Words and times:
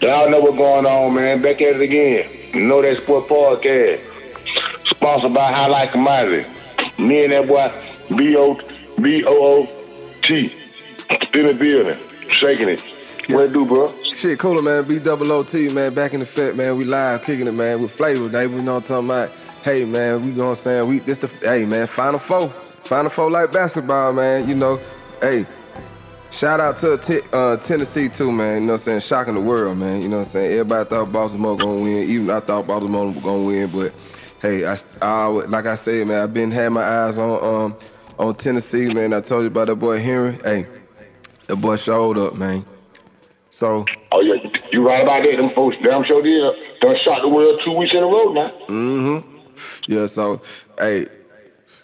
Y'all 0.00 0.30
know 0.30 0.40
what's 0.40 0.56
going 0.56 0.86
on, 0.86 1.14
man. 1.14 1.42
Back 1.42 1.60
at 1.60 1.76
it 1.76 1.80
again. 1.82 2.28
You 2.54 2.66
know 2.66 2.80
that 2.80 3.02
sport 3.02 3.28
podcast. 3.28 4.00
Sponsored 4.86 5.34
by 5.34 5.48
High 5.48 5.54
Highlight 5.54 5.92
Commodity. 5.92 6.48
Me 6.98 7.24
and 7.24 7.32
that 7.32 7.46
boy 7.46 7.70
B-O 8.16 8.58
B-O-O-T. 9.00 10.52
In 11.34 11.46
the 11.46 11.54
building. 11.54 11.98
Shaking 12.30 12.70
it. 12.70 12.80
What 13.28 13.50
it 13.50 13.52
do, 13.52 13.66
bro? 13.66 13.92
Shit, 14.04 14.38
cooler, 14.38 14.62
man. 14.62 14.84
B 14.84 14.98
double 14.98 15.30
O 15.32 15.42
T, 15.42 15.68
man. 15.68 15.92
Back 15.94 16.14
in 16.14 16.20
the 16.20 16.26
fit, 16.26 16.56
man. 16.56 16.76
We 16.76 16.84
live 16.84 17.24
kicking 17.24 17.46
it, 17.46 17.52
man, 17.52 17.82
with 17.82 17.90
flavor, 17.92 18.28
neighbor. 18.30 18.56
You 18.56 18.62
know 18.62 18.74
what 18.74 18.90
I'm 18.90 19.04
talking 19.04 19.10
about? 19.10 19.30
Hey, 19.62 19.84
man, 19.84 20.24
we 20.24 20.32
going 20.32 20.54
saying 20.56 20.88
we 20.88 20.98
this 21.00 21.18
the 21.18 21.28
hey 21.42 21.66
man, 21.66 21.86
final 21.86 22.18
four. 22.18 22.48
Final 22.48 23.10
four 23.10 23.30
like 23.30 23.52
basketball, 23.52 24.12
man. 24.12 24.48
You 24.48 24.54
know, 24.56 24.80
hey, 25.20 25.46
shout 26.32 26.60
out 26.60 26.76
to 26.78 26.96
t- 26.98 27.20
uh, 27.32 27.56
Tennessee 27.58 28.08
too, 28.08 28.32
man. 28.32 28.54
You 28.54 28.60
know 28.60 28.66
what 28.66 28.72
I'm 28.74 28.78
saying? 28.78 29.00
Shocking 29.00 29.34
the 29.34 29.40
world, 29.40 29.78
man. 29.78 30.02
You 30.02 30.08
know 30.08 30.16
what 30.16 30.22
I'm 30.22 30.26
saying? 30.26 30.52
Everybody 30.52 30.88
thought 30.90 31.12
Baltimore 31.12 31.56
gonna 31.56 31.80
win. 31.82 31.98
Even 32.08 32.30
I 32.30 32.40
thought 32.40 32.66
Baltimore 32.66 33.06
was 33.12 33.22
gonna 33.22 33.42
win, 33.42 33.70
but 33.70 33.92
hey, 34.40 34.66
I, 34.66 34.76
I 35.00 35.26
like 35.26 35.66
I 35.66 35.76
said, 35.76 36.06
man, 36.06 36.22
I've 36.22 36.34
been 36.34 36.50
had 36.50 36.70
my 36.70 36.82
eyes 36.82 37.18
on 37.18 37.44
um 37.64 37.76
on 38.18 38.34
Tennessee, 38.34 38.92
man. 38.92 39.12
I 39.12 39.20
told 39.20 39.42
you 39.42 39.48
about 39.48 39.68
that 39.68 39.76
boy 39.76 40.00
Henry. 40.00 40.38
Hey, 40.44 40.66
the 41.46 41.56
boy 41.56 41.76
showed 41.76 42.18
up, 42.18 42.34
man. 42.34 42.64
So 43.50 43.84
Oh, 44.10 44.20
yeah. 44.20 44.34
You 44.72 44.86
right 44.86 45.02
about 45.02 45.22
that. 45.22 45.36
Them 45.36 45.50
folks 45.54 45.76
damn 45.84 46.04
sure 46.04 46.22
did. 46.22 46.42
Done 46.80 46.96
shot 47.04 47.20
the 47.22 47.28
world 47.28 47.60
two 47.64 47.72
weeks 47.72 47.92
in 47.94 48.02
a 48.02 48.06
row 48.06 48.32
now. 48.32 48.50
Mm-hmm. 48.68 49.38
Yeah, 49.86 50.06
so 50.06 50.40
hey, 50.78 51.06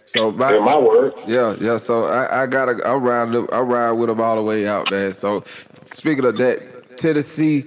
so 0.08 0.32
my, 0.32 0.56
In 0.56 0.64
my 0.64 0.78
word. 0.78 1.12
yeah, 1.26 1.54
yeah. 1.60 1.76
So 1.76 2.04
I, 2.04 2.42
I 2.42 2.46
gotta 2.46 2.80
I 2.86 2.94
ride 2.94 3.28
I 3.52 3.60
ride 3.60 3.92
with 3.92 4.08
them 4.08 4.20
all 4.22 4.36
the 4.36 4.42
way 4.42 4.66
out, 4.66 4.90
man. 4.90 5.12
So 5.12 5.42
speaking 5.82 6.24
of 6.24 6.38
that, 6.38 6.96
Tennessee 6.96 7.64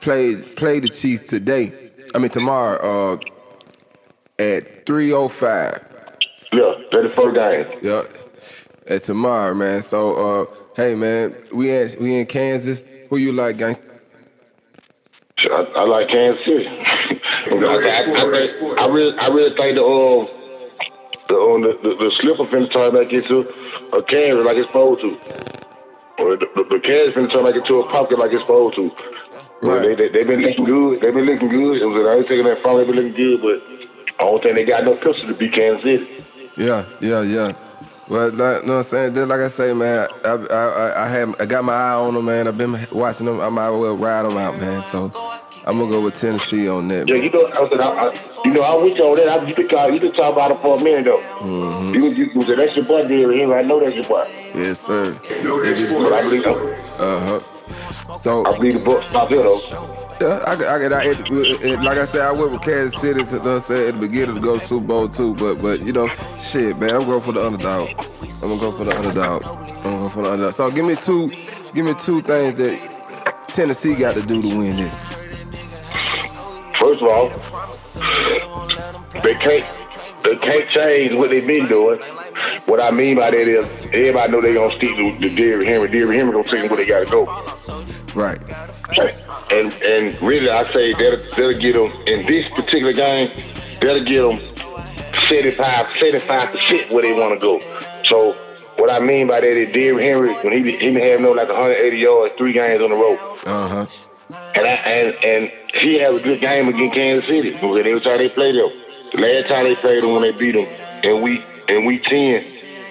played 0.00 0.56
played 0.56 0.84
the 0.84 0.88
Chiefs 0.88 1.22
today. 1.22 1.90
I 2.14 2.18
mean 2.18 2.30
tomorrow, 2.30 3.18
uh, 3.18 3.18
at 4.42 4.86
three 4.86 5.12
oh 5.12 5.28
five. 5.28 5.86
Yeah, 6.52 6.72
that's 6.90 7.04
the 7.04 7.10
first 7.10 7.38
game. 7.38 7.78
Yeah, 7.82 8.04
at 8.86 9.02
tomorrow, 9.02 9.52
man. 9.54 9.82
So 9.82 10.14
uh, 10.14 10.54
hey, 10.74 10.94
man, 10.94 11.36
we 11.52 11.70
in 11.70 11.90
we 12.00 12.18
in 12.18 12.26
Kansas. 12.26 12.82
Who 13.10 13.18
you 13.18 13.32
like, 13.32 13.58
gangster? 13.58 13.90
I, 15.40 15.66
I 15.76 15.84
like 15.84 16.08
Kansas 16.08 16.42
City. 16.46 16.66
I, 16.66 17.18
I, 17.50 17.54
I, 17.54 18.22
I 18.78 18.86
really, 18.86 19.18
I 19.18 19.26
really 19.28 19.54
think 19.56 19.74
the 19.74 19.84
um, 19.84 20.41
the 21.32 21.38
um, 21.40 21.62
the, 21.64 21.72
the, 21.80 21.90
the 21.96 22.10
slipper 22.20 22.44
finna 22.52 22.68
turn 22.68 22.92
back 22.94 23.12
into 23.12 23.48
a 23.96 24.02
Kansas 24.04 24.44
like 24.44 24.56
it's 24.56 24.68
supposed 24.68 25.00
to. 25.00 25.16
Or 26.20 26.36
the, 26.36 26.46
the, 26.54 26.64
the 26.76 26.80
Kansas 26.80 27.14
finna 27.16 27.32
turn 27.32 27.44
back 27.44 27.56
into 27.56 27.80
a 27.80 27.88
pocket 27.90 28.18
like 28.18 28.32
it's 28.32 28.42
supposed 28.42 28.76
to. 28.76 28.92
Right. 29.62 29.82
They, 29.82 29.94
they, 29.94 30.08
they 30.08 30.24
been 30.24 30.42
looking 30.42 30.64
good. 30.64 31.00
They 31.00 31.10
been 31.10 31.24
looking 31.24 31.48
good. 31.48 31.80
It 31.80 31.86
was, 31.86 32.04
I 32.04 32.18
ain't 32.18 32.28
taking 32.28 32.44
that 32.44 32.60
from. 32.60 32.78
They 32.78 32.84
been 32.84 32.96
looking 32.96 33.16
good, 33.16 33.40
but 33.40 33.62
I 34.20 34.24
don't 34.28 34.42
think 34.42 34.58
they 34.58 34.64
got 34.64 34.84
no 34.84 34.94
pistol 34.96 35.28
to 35.28 35.34
beat 35.34 35.52
Kansas 35.52 35.82
City. 35.82 36.24
Yeah, 36.56 36.84
yeah, 37.00 37.22
yeah. 37.22 37.52
Well, 38.08 38.28
like, 38.28 38.66
know 38.66 38.72
what 38.72 38.78
I'm 38.78 38.82
saying? 38.82 39.14
Just 39.14 39.28
like 39.28 39.40
I 39.40 39.48
say, 39.48 39.72
man, 39.72 40.08
I, 40.24 40.28
I, 40.28 40.34
I, 40.34 41.04
I 41.04 41.08
had, 41.08 41.40
I 41.40 41.46
got 41.46 41.64
my 41.64 41.72
eye 41.72 41.94
on 41.94 42.14
them, 42.14 42.26
man. 42.26 42.46
I've 42.46 42.58
been 42.58 42.76
watching 42.92 43.26
them. 43.26 43.40
I 43.40 43.48
might 43.48 43.68
as 43.68 43.78
well 43.78 43.96
ride 43.96 44.24
them 44.24 44.36
out, 44.36 44.58
man. 44.60 44.82
So 44.82 45.08
I'm 45.64 45.78
gonna 45.78 45.90
go 45.90 46.00
with 46.00 46.14
Tennessee 46.14 46.68
on 46.68 46.88
that. 46.88 47.08
Yeah, 47.08 47.16
you 47.16 47.30
know, 47.30 47.46
I 47.46 47.68
said, 47.68 47.80
I, 47.80 47.88
I, 47.88 48.42
you 48.44 48.52
know, 48.52 48.62
I'm 48.62 48.82
with 48.82 48.98
you 48.98 49.04
on 49.04 49.16
that. 49.16 49.28
I, 49.28 49.46
you 49.46 49.54
could 49.54 49.70
talk, 49.70 49.92
you 49.92 50.00
could 50.00 50.16
talk 50.16 50.32
about 50.32 50.50
it 50.50 50.60
for 50.60 50.78
a 50.78 50.82
minute 50.82 51.04
though. 51.04 51.18
Mm-hmm. 51.38 51.94
You, 51.94 52.10
you, 52.10 52.30
you 52.34 52.40
said 52.42 52.58
that's 52.58 52.74
your 52.74 52.84
boy, 52.84 53.06
Henry. 53.06 53.54
I 53.54 53.60
know 53.60 53.78
that's 53.78 53.94
your 53.94 54.04
boy. 54.04 54.26
Yes, 54.54 54.80
sir. 54.80 55.14
But 55.14 56.12
I 56.12 56.22
believe, 56.22 56.46
Uh 56.46 57.20
huh. 57.26 57.40
So 58.16 58.44
I 58.44 58.56
believe 58.56 58.74
the 58.74 58.78
book 58.80 59.02
stop 59.04 59.28
here 59.28 59.42
though. 59.42 59.60
yeah, 60.20 60.44
I, 60.46 60.54
I, 60.54 60.76
I, 60.76 61.04
it, 61.04 61.64
it, 61.64 61.80
like 61.80 61.98
I 61.98 62.04
said, 62.06 62.22
I 62.22 62.32
went 62.32 62.52
with 62.52 62.62
Kansas 62.62 63.00
City. 63.00 63.24
To, 63.24 63.30
you 63.30 63.42
know 63.42 63.54
what 63.54 63.60
saying, 63.60 63.88
at 63.88 63.94
the 63.94 64.00
beginning 64.00 64.34
to 64.34 64.40
go 64.40 64.54
to 64.54 64.60
Super 64.60 64.86
Bowl 64.86 65.08
too, 65.08 65.34
but 65.36 65.62
but 65.62 65.80
you 65.80 65.92
know, 65.92 66.08
shit, 66.38 66.76
man, 66.78 66.90
I'm 66.90 67.04
going 67.04 67.22
for 67.22 67.32
the 67.32 67.44
underdog. 67.44 67.88
I'm 68.42 68.48
gonna 68.48 68.60
go 68.60 68.72
for 68.72 68.84
the 68.84 68.96
underdog. 68.96 69.44
I'm 69.44 69.82
gonna 69.82 69.98
go 69.98 70.08
for 70.08 70.22
the 70.22 70.32
underdog. 70.32 70.54
So 70.54 70.70
give 70.70 70.84
me 70.84 70.96
two, 70.96 71.30
give 71.72 71.84
me 71.84 71.94
two 71.94 72.20
things 72.20 72.56
that 72.56 73.46
Tennessee 73.46 73.94
got 73.94 74.16
to 74.16 74.22
do 74.22 74.42
to 74.42 74.48
win 74.48 74.76
this. 74.76 75.21
First 76.92 77.04
of 77.04 77.08
all, 77.08 77.28
they 79.22 79.32
can't 79.32 79.64
they 80.24 80.36
can't 80.36 80.68
change 80.70 81.18
what 81.18 81.30
they've 81.30 81.46
been 81.46 81.66
doing. 81.66 81.98
What 82.66 82.82
I 82.82 82.90
mean 82.90 83.16
by 83.16 83.30
that 83.30 83.48
is 83.48 83.64
everybody 83.94 84.30
know 84.32 84.42
they 84.42 84.52
gonna 84.52 84.74
stick 84.74 84.94
to 84.94 85.18
the 85.18 85.34
Derrick 85.34 85.66
Henry. 85.66 85.88
Derrick 85.88 86.18
Henry 86.18 86.32
gonna 86.32 86.44
take 86.44 86.60
them 86.60 86.68
where 86.68 86.76
they 86.76 86.84
gotta 86.84 87.06
go. 87.06 87.24
Right. 88.14 88.38
And 89.50 89.72
and 89.82 90.20
really, 90.20 90.50
I 90.50 90.64
say 90.64 90.92
that'll, 90.92 91.30
that'll 91.30 91.58
get 91.58 91.72
them 91.72 91.90
in 92.06 92.26
this 92.26 92.46
particular 92.54 92.92
game. 92.92 93.32
That'll 93.80 94.04
get 94.04 94.20
them 94.20 94.36
75 95.30 95.86
75 95.98 96.52
percent 96.52 96.92
where 96.92 97.02
they 97.04 97.18
want 97.18 97.32
to 97.32 97.40
go. 97.40 97.58
So 98.04 98.34
what 98.76 98.90
I 98.90 98.98
mean 98.98 99.28
by 99.28 99.40
that 99.40 99.44
is 99.44 99.72
Derrick 99.72 100.06
Henry 100.06 100.34
when 100.34 100.52
he 100.52 100.72
he 100.72 100.92
been 100.92 100.96
having 100.96 101.22
no 101.22 101.32
like 101.32 101.48
180 101.48 101.96
yards 101.96 102.34
three 102.36 102.52
games 102.52 102.82
on 102.82 102.90
the 102.90 102.96
road. 102.96 103.18
Uh 103.46 103.68
huh. 103.68 103.86
And, 104.32 104.66
I, 104.66 104.70
and 104.70 105.24
and 105.24 105.52
he 105.74 105.98
had 105.98 106.14
a 106.14 106.20
good 106.20 106.40
game 106.40 106.68
against 106.68 106.94
Kansas 106.94 107.26
City 107.26 107.50
because 107.50 107.78
every 107.78 108.00
time 108.00 108.18
they 108.18 108.28
played 108.28 108.56
them. 108.56 108.70
The 109.14 109.20
last 109.20 109.48
time 109.48 109.64
they 109.64 109.74
played 109.74 110.02
them 110.02 110.12
when 110.12 110.22
they 110.22 110.30
beat 110.30 110.52
them 110.56 110.66
in 111.04 111.20
week 111.22 111.42
in 111.68 111.84
week 111.84 112.02
ten, 112.04 112.40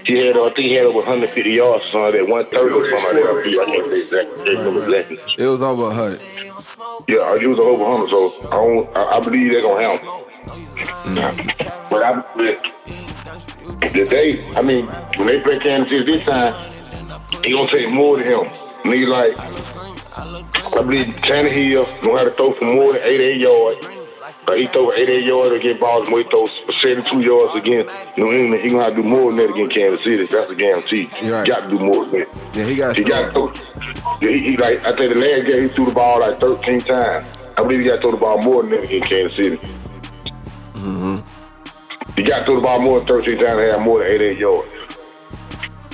he 0.06 0.18
had 0.20 0.38
I 0.38 0.50
think 0.50 0.68
he 0.68 0.74
had 0.74 0.86
over 0.86 1.00
150 1.00 1.50
yards 1.50 1.84
or 1.86 1.92
something, 1.92 2.14
that 2.14 2.30
130 2.30 2.78
or 2.78 2.90
something 2.90 3.06
like 3.06 3.16
that. 3.16 3.32
I 3.60 3.66
can't 3.66 3.90
say 3.90 4.02
exactly. 4.02 4.44
It 5.38 5.48
was 5.48 5.62
over 5.62 5.88
a 5.88 5.94
hundred. 5.94 6.22
Yeah, 7.08 7.40
he 7.40 7.48
was 7.48 7.60
over 7.60 7.84
100, 7.84 8.10
so 8.10 8.48
I 8.48 8.62
don't. 8.62 8.98
I, 8.98 9.18
I 9.18 9.20
believe 9.20 9.52
they're 9.52 9.62
gonna 9.64 9.82
help. 9.82 10.02
But 11.90 12.04
I, 12.04 12.24
but 12.36 13.94
the 13.94 14.06
day, 14.06 14.48
I 14.56 14.62
mean, 14.62 14.88
when 15.18 15.28
they 15.28 15.40
play 15.42 15.60
Kansas 15.60 15.90
City 15.90 16.18
this 16.18 16.24
time, 16.24 16.54
he 17.44 17.52
gonna 17.52 17.72
take 17.72 17.90
more 17.90 18.18
than 18.18 18.26
him. 18.28 18.46
Nigga 18.86 19.08
like, 19.08 20.01
I 20.16 20.82
believe 20.84 21.08
Tannehill 21.16 22.04
know 22.04 22.18
how 22.18 22.24
to 22.24 22.32
throw 22.32 22.54
for 22.54 22.66
more 22.66 22.94
than 22.94 23.02
88 23.04 23.42
yards. 23.42 23.88
Uh, 24.48 24.54
he 24.54 24.68
throw 24.68 24.84
for 24.84 24.94
88 24.94 25.24
yards 25.24 25.52
against 25.52 25.80
Baltimore. 25.80 26.20
He 26.20 26.26
throws 26.26 26.52
for 26.66 26.74
72 26.74 27.22
yards 27.22 27.56
against 27.56 28.18
New 28.18 28.32
England. 28.32 28.64
He 28.64 28.70
gonna 28.70 28.84
have 28.84 28.96
to 28.96 29.02
do 29.02 29.08
more 29.08 29.32
than 29.32 29.38
that 29.38 29.50
against 29.52 29.76
Kansas 29.76 30.04
City. 30.04 30.26
That's 30.26 30.52
a 30.52 30.56
guarantee. 30.56 31.10
You're 31.22 31.34
right. 31.34 31.48
Got 31.48 31.70
to 31.70 31.70
do 31.70 31.80
more 31.80 32.06
than 32.06 32.20
that. 32.22 32.40
Yeah, 32.54 32.64
he 32.66 32.76
got. 32.76 32.98
He 32.98 33.04
got 33.04 33.28
to 33.28 33.32
throw. 33.32 33.54
Yeah, 34.22 34.30
he, 34.30 34.52
he 34.52 34.58
like 34.58 34.80
I 34.84 34.96
think 34.96 35.16
the 35.16 35.22
last 35.22 35.46
game 35.48 35.70
he 35.70 35.76
threw 35.76 35.86
the 35.86 35.92
ball 35.94 36.20
like 36.20 36.40
13 36.40 36.80
times. 36.80 37.26
I 37.58 37.64
believe 37.64 37.82
he 37.82 37.88
got 37.88 37.96
to 37.96 38.02
throw 38.02 38.12
the 38.12 38.18
ball 38.18 38.42
more 38.42 38.64
than 38.64 38.72
that 38.72 38.84
against 38.84 39.10
Kansas 39.10 39.36
City. 39.38 39.58
Mm-hmm. 40.74 42.14
He 42.16 42.24
got 42.24 42.40
to 42.40 42.46
throw 42.46 42.56
the 42.56 42.62
ball 42.62 42.82
more 42.82 43.00
than 43.00 43.08
13 43.08 43.38
times 43.38 43.52
and 43.52 43.72
have 43.72 43.82
more 43.82 44.00
than 44.00 44.12
88 44.12 44.38
yards. 44.38 44.70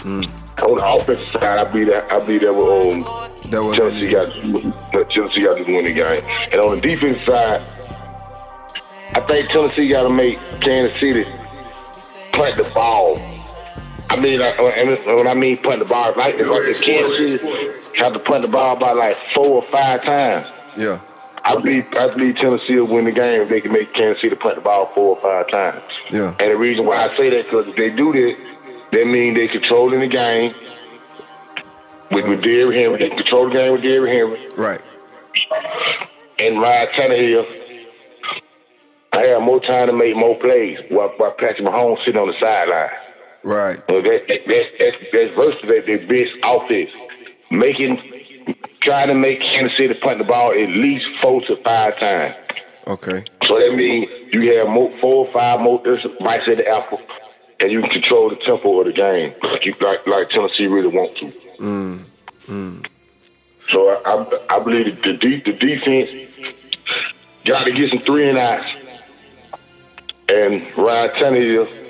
On 0.06 0.76
the 0.76 0.88
offensive 0.88 1.28
side, 1.34 1.60
I 1.60 1.72
believe 1.72 1.88
that 1.88 2.12
I 2.12 2.20
believe 2.20 2.42
that 2.42 2.54
will 2.54 2.92
um, 2.92 3.32
That 3.50 3.64
was 3.64 3.78
Tennessee 3.78 4.10
got 4.10 4.32
Tennessee 4.34 5.44
got 5.44 5.58
to 5.58 5.64
win 5.64 5.86
the 5.86 5.94
game. 5.94 6.24
And 6.52 6.60
on 6.60 6.76
the 6.76 6.82
defense 6.82 7.24
side, 7.26 7.62
I 9.14 9.22
think 9.22 9.50
Tennessee 9.50 9.88
got 9.88 10.04
to 10.04 10.10
make 10.10 10.38
Kansas 10.60 11.00
City 11.00 11.24
punt 12.34 12.58
the 12.58 12.70
ball. 12.74 13.20
I 14.10 14.16
mean, 14.16 14.40
like, 14.40 14.58
when 14.60 15.28
I 15.28 15.34
mean 15.34 15.58
punt 15.58 15.80
the 15.80 15.86
ball, 15.86 16.14
like 16.16 16.36
it's 16.36 16.50
like 16.50 16.62
if 16.64 16.82
Kansas 16.82 17.42
City 17.42 17.82
have 18.00 18.14
to 18.14 18.20
punt 18.20 18.42
the 18.42 18.48
ball 18.50 18.76
by 18.76 18.92
like 18.92 19.18
four 19.34 19.64
or 19.64 19.66
five 19.72 20.04
times. 20.04 20.48
Yeah. 20.76 21.00
I 21.44 21.56
believe 21.56 21.88
I 21.94 22.08
believe 22.08 22.36
Tennessee 22.36 22.76
will 22.76 22.88
win 22.88 23.06
the 23.06 23.12
game 23.12 23.42
if 23.42 23.50
they 23.50 23.62
can 23.62 23.72
make 23.72 23.94
Kansas 23.94 24.22
City 24.22 24.36
punt 24.36 24.56
the 24.56 24.62
ball 24.62 24.92
four 24.94 25.16
or 25.16 25.22
five 25.22 25.50
times. 25.50 25.82
Yeah. 26.12 26.36
And 26.40 26.52
the 26.52 26.58
reason 26.58 26.86
why 26.86 26.98
I 26.98 27.16
say 27.16 27.30
that 27.30 27.46
because 27.46 27.68
if 27.68 27.76
they 27.78 27.90
do 27.90 28.12
that, 28.12 28.36
that 28.92 29.08
means 29.08 29.38
they 29.38 29.48
controlling 29.48 30.02
the 30.02 30.08
game 30.08 30.54
with, 32.24 32.28
with 32.30 32.44
Derrick 32.44 32.78
Henry. 32.78 32.98
They 33.00 33.16
control 33.16 33.50
the 33.50 33.60
game 33.60 33.72
with 33.74 33.84
Derrick 33.84 34.14
Henry 34.14 34.50
Right. 34.56 34.82
and 36.40 36.60
Ryan 36.60 36.88
Tannehill. 36.88 37.64
I 39.14 39.28
have 39.28 39.42
more 39.42 39.60
time 39.62 39.88
to 39.88 39.96
make 39.96 40.16
more 40.16 40.38
plays 40.40 40.78
while, 40.90 41.10
while 41.18 41.32
Patrick 41.32 41.66
Mahomes 41.66 42.00
sitting 42.06 42.20
on 42.22 42.28
the 42.28 42.36
sideline. 42.44 42.90
Right. 43.44 43.82
So 43.90 44.02
that, 44.02 44.28
that, 44.28 44.40
that's, 44.48 44.66
that's, 44.80 44.98
that's 45.12 45.86
their 45.88 46.08
best 46.08 46.32
offense. 46.44 46.92
Making, 47.50 47.98
trying 48.82 49.08
to 49.08 49.14
make 49.14 49.40
Kansas 49.40 49.72
City 49.78 49.94
punt 50.02 50.18
the 50.18 50.26
ball 50.26 50.52
at 50.52 50.70
least 50.70 51.06
four 51.22 51.42
to 51.42 51.56
five 51.64 51.98
times. 52.00 52.36
Okay. 52.86 53.24
So 53.46 53.60
that 53.60 53.74
means 53.74 54.08
you 54.34 54.58
have 54.58 54.68
more, 54.68 54.92
four 55.00 55.28
or 55.28 55.34
five 55.34 55.62
more 55.62 55.80
bites 55.80 56.44
at 56.48 56.58
the 56.58 56.68
apple, 56.68 57.02
and 57.62 57.72
you 57.72 57.82
can 57.82 57.90
control 57.90 58.30
the 58.30 58.36
tempo 58.46 58.80
of 58.82 58.88
the 58.88 58.94
game 58.94 59.34
like 59.44 59.66
you, 59.66 59.74
like, 59.80 60.06
like 60.06 60.30
Tennessee 60.30 60.68
really 60.68 60.88
want 60.88 61.18
to. 61.18 61.32
Mm. 61.60 62.06
Mm. 62.48 62.86
So 63.70 63.90
I, 63.90 64.56
I, 64.56 64.60
believe 64.60 65.02
the, 65.04 65.14
de- 65.14 65.42
the 65.42 65.54
defense 65.54 66.32
got 67.46 67.66
to 67.66 67.72
get 67.72 67.90
some 67.90 68.00
three 68.00 68.30
and 68.30 68.38
outs, 68.38 68.66
and 70.30 70.66
Ryan 70.78 71.10
Tannehill 71.10 71.88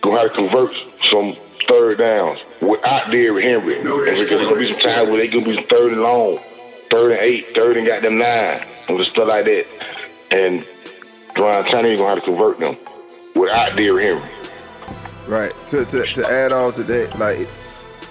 gonna 0.00 0.18
have 0.18 0.28
to 0.28 0.34
convert 0.34 0.72
some 1.10 1.36
third 1.68 1.98
downs 1.98 2.38
without 2.62 3.10
Derrick 3.10 3.44
Henry. 3.44 3.78
And 3.80 3.86
there's 3.86 4.28
gonna 4.28 4.56
be 4.56 4.72
some 4.72 4.80
times 4.80 5.08
where 5.08 5.16
they 5.18 5.28
gonna 5.28 5.44
be 5.44 5.54
some 5.54 5.64
third 5.64 5.92
and 5.92 6.02
long, 6.02 6.38
third 6.90 7.12
and 7.12 7.20
eight, 7.20 7.54
third 7.54 7.76
and 7.76 7.86
got 7.86 8.02
them 8.02 8.18
nine, 8.18 8.64
and 8.88 9.06
stuff 9.06 9.28
like 9.28 9.44
that. 9.44 9.66
And 10.30 10.64
Ryan 11.36 11.64
Tannehill 11.64 11.98
gonna 11.98 12.10
have 12.10 12.18
to 12.20 12.24
convert 12.24 12.60
them 12.60 12.76
without 13.34 13.76
Derrick 13.76 14.04
Henry. 14.04 14.30
Right. 15.26 15.52
To, 15.66 15.84
to 15.84 16.02
to 16.04 16.26
add 16.26 16.52
on 16.52 16.72
to 16.74 16.82
that, 16.84 17.18
like 17.18 17.48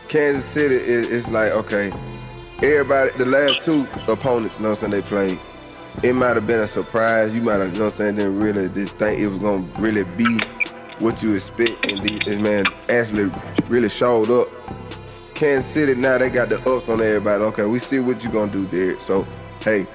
Kansas 0.07 0.45
City 0.45 0.75
is, 0.75 1.07
is 1.07 1.31
like 1.31 1.51
okay, 1.51 1.91
everybody 2.61 3.11
the 3.17 3.25
last 3.25 3.65
two 3.65 3.85
opponents, 4.07 4.57
you 4.57 4.63
know 4.63 4.69
what 4.69 4.83
I'm 4.83 4.91
saying, 4.91 4.91
they 4.91 5.01
played. 5.01 5.39
It 6.03 6.13
might 6.13 6.35
have 6.35 6.45
been 6.45 6.59
a 6.59 6.67
surprise. 6.67 7.33
You 7.33 7.41
might 7.41 7.53
have, 7.55 7.73
you 7.73 7.79
know 7.79 7.85
what 7.85 7.85
I'm 7.85 7.91
saying, 7.91 8.15
didn't 8.17 8.39
really 8.39 8.69
just 8.69 8.95
think 8.95 9.19
it 9.19 9.27
was 9.27 9.39
gonna 9.39 9.65
really 9.79 10.03
be 10.03 10.39
what 10.99 11.21
you 11.21 11.35
expect, 11.35 11.85
and 11.85 11.99
this 12.01 12.39
man 12.39 12.65
actually 12.89 13.31
really 13.67 13.89
showed 13.89 14.29
up. 14.29 14.47
Kansas 15.33 15.65
City 15.65 15.93
now 15.93 16.17
they 16.17 16.29
got 16.29 16.49
the 16.49 16.57
ups 16.69 16.89
on 16.89 17.01
everybody. 17.01 17.43
Okay, 17.43 17.65
we 17.65 17.79
see 17.79 17.99
what 17.99 18.23
you're 18.23 18.31
gonna 18.31 18.51
do, 18.51 18.65
Derrick. 18.65 19.01
So, 19.01 19.27
hey, 19.61 19.85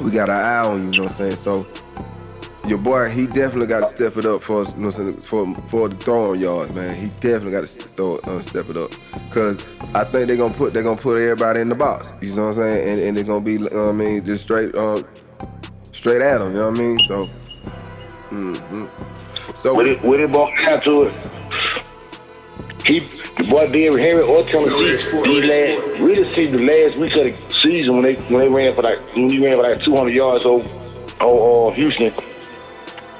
we 0.00 0.10
got 0.10 0.28
our 0.28 0.42
eye 0.42 0.66
on 0.66 0.78
you. 0.78 0.90
You 0.90 0.96
know 0.98 1.02
what 1.04 1.12
I'm 1.12 1.16
saying? 1.16 1.36
So, 1.36 1.66
your 2.70 2.78
boy, 2.78 3.08
he 3.08 3.26
definitely 3.26 3.66
got 3.66 3.80
to 3.80 3.86
step 3.88 4.16
it 4.16 4.24
up 4.24 4.42
for 4.42 4.62
us, 4.62 4.72
you 4.74 4.80
know 4.80 4.90
for 4.92 5.52
for 5.68 5.88
the 5.88 5.96
throwing 5.96 6.40
yards, 6.40 6.72
man. 6.72 6.94
He 6.94 7.08
definitely 7.18 7.50
got 7.50 7.66
to 7.66 7.66
throw 7.66 8.16
uh, 8.18 8.40
step 8.40 8.70
it 8.70 8.76
up, 8.76 8.92
cause 9.30 9.66
I 9.92 10.04
think 10.04 10.28
they're 10.28 10.36
gonna 10.36 10.54
put 10.54 10.72
they're 10.72 10.84
gonna 10.84 11.00
put 11.00 11.18
everybody 11.18 11.60
in 11.60 11.68
the 11.68 11.74
box. 11.74 12.14
You 12.22 12.28
know 12.36 12.42
what 12.42 12.48
I'm 12.48 12.54
saying? 12.54 12.88
And, 12.88 13.00
and 13.00 13.16
they're 13.16 13.24
gonna 13.24 13.44
be, 13.44 13.58
uh, 13.58 13.90
I 13.90 13.92
mean, 13.92 14.24
just 14.24 14.44
straight, 14.44 14.72
uh, 14.76 15.02
straight 15.92 16.22
at 16.22 16.38
them. 16.38 16.52
You 16.52 16.58
know 16.58 16.70
what 16.70 16.78
I 16.78 16.82
mean? 16.82 16.98
So, 17.00 17.24
mm-hmm. 18.30 19.54
So 19.56 19.74
when 19.74 19.88
it, 19.88 20.02
when 20.04 20.20
it 20.20 20.30
brought 20.30 20.56
down 20.64 20.80
to 20.82 21.02
it, 21.02 21.30
he 22.86 23.00
the 23.00 23.50
boy 23.50 23.66
Derrick 23.66 24.06
Henry 24.06 24.22
or 24.22 24.44
Tennessee, 24.44 25.10
he 25.10 25.42
last 25.42 25.76
really 25.98 26.34
see 26.36 26.46
the 26.46 26.58
last 26.58 26.96
week 26.98 27.16
of 27.16 27.48
the 27.48 27.54
season 27.62 27.94
when 27.94 28.02
they 28.04 28.14
when 28.14 28.38
they 28.38 28.48
ran 28.48 28.74
for 28.76 28.82
like 28.82 29.00
when 29.16 29.28
he 29.28 29.44
ran 29.44 29.56
for 29.56 29.68
like 29.68 29.84
200 29.84 30.10
yards 30.10 30.46
over 30.46 30.68
on 31.20 31.72
uh, 31.72 31.74
Houston. 31.74 32.14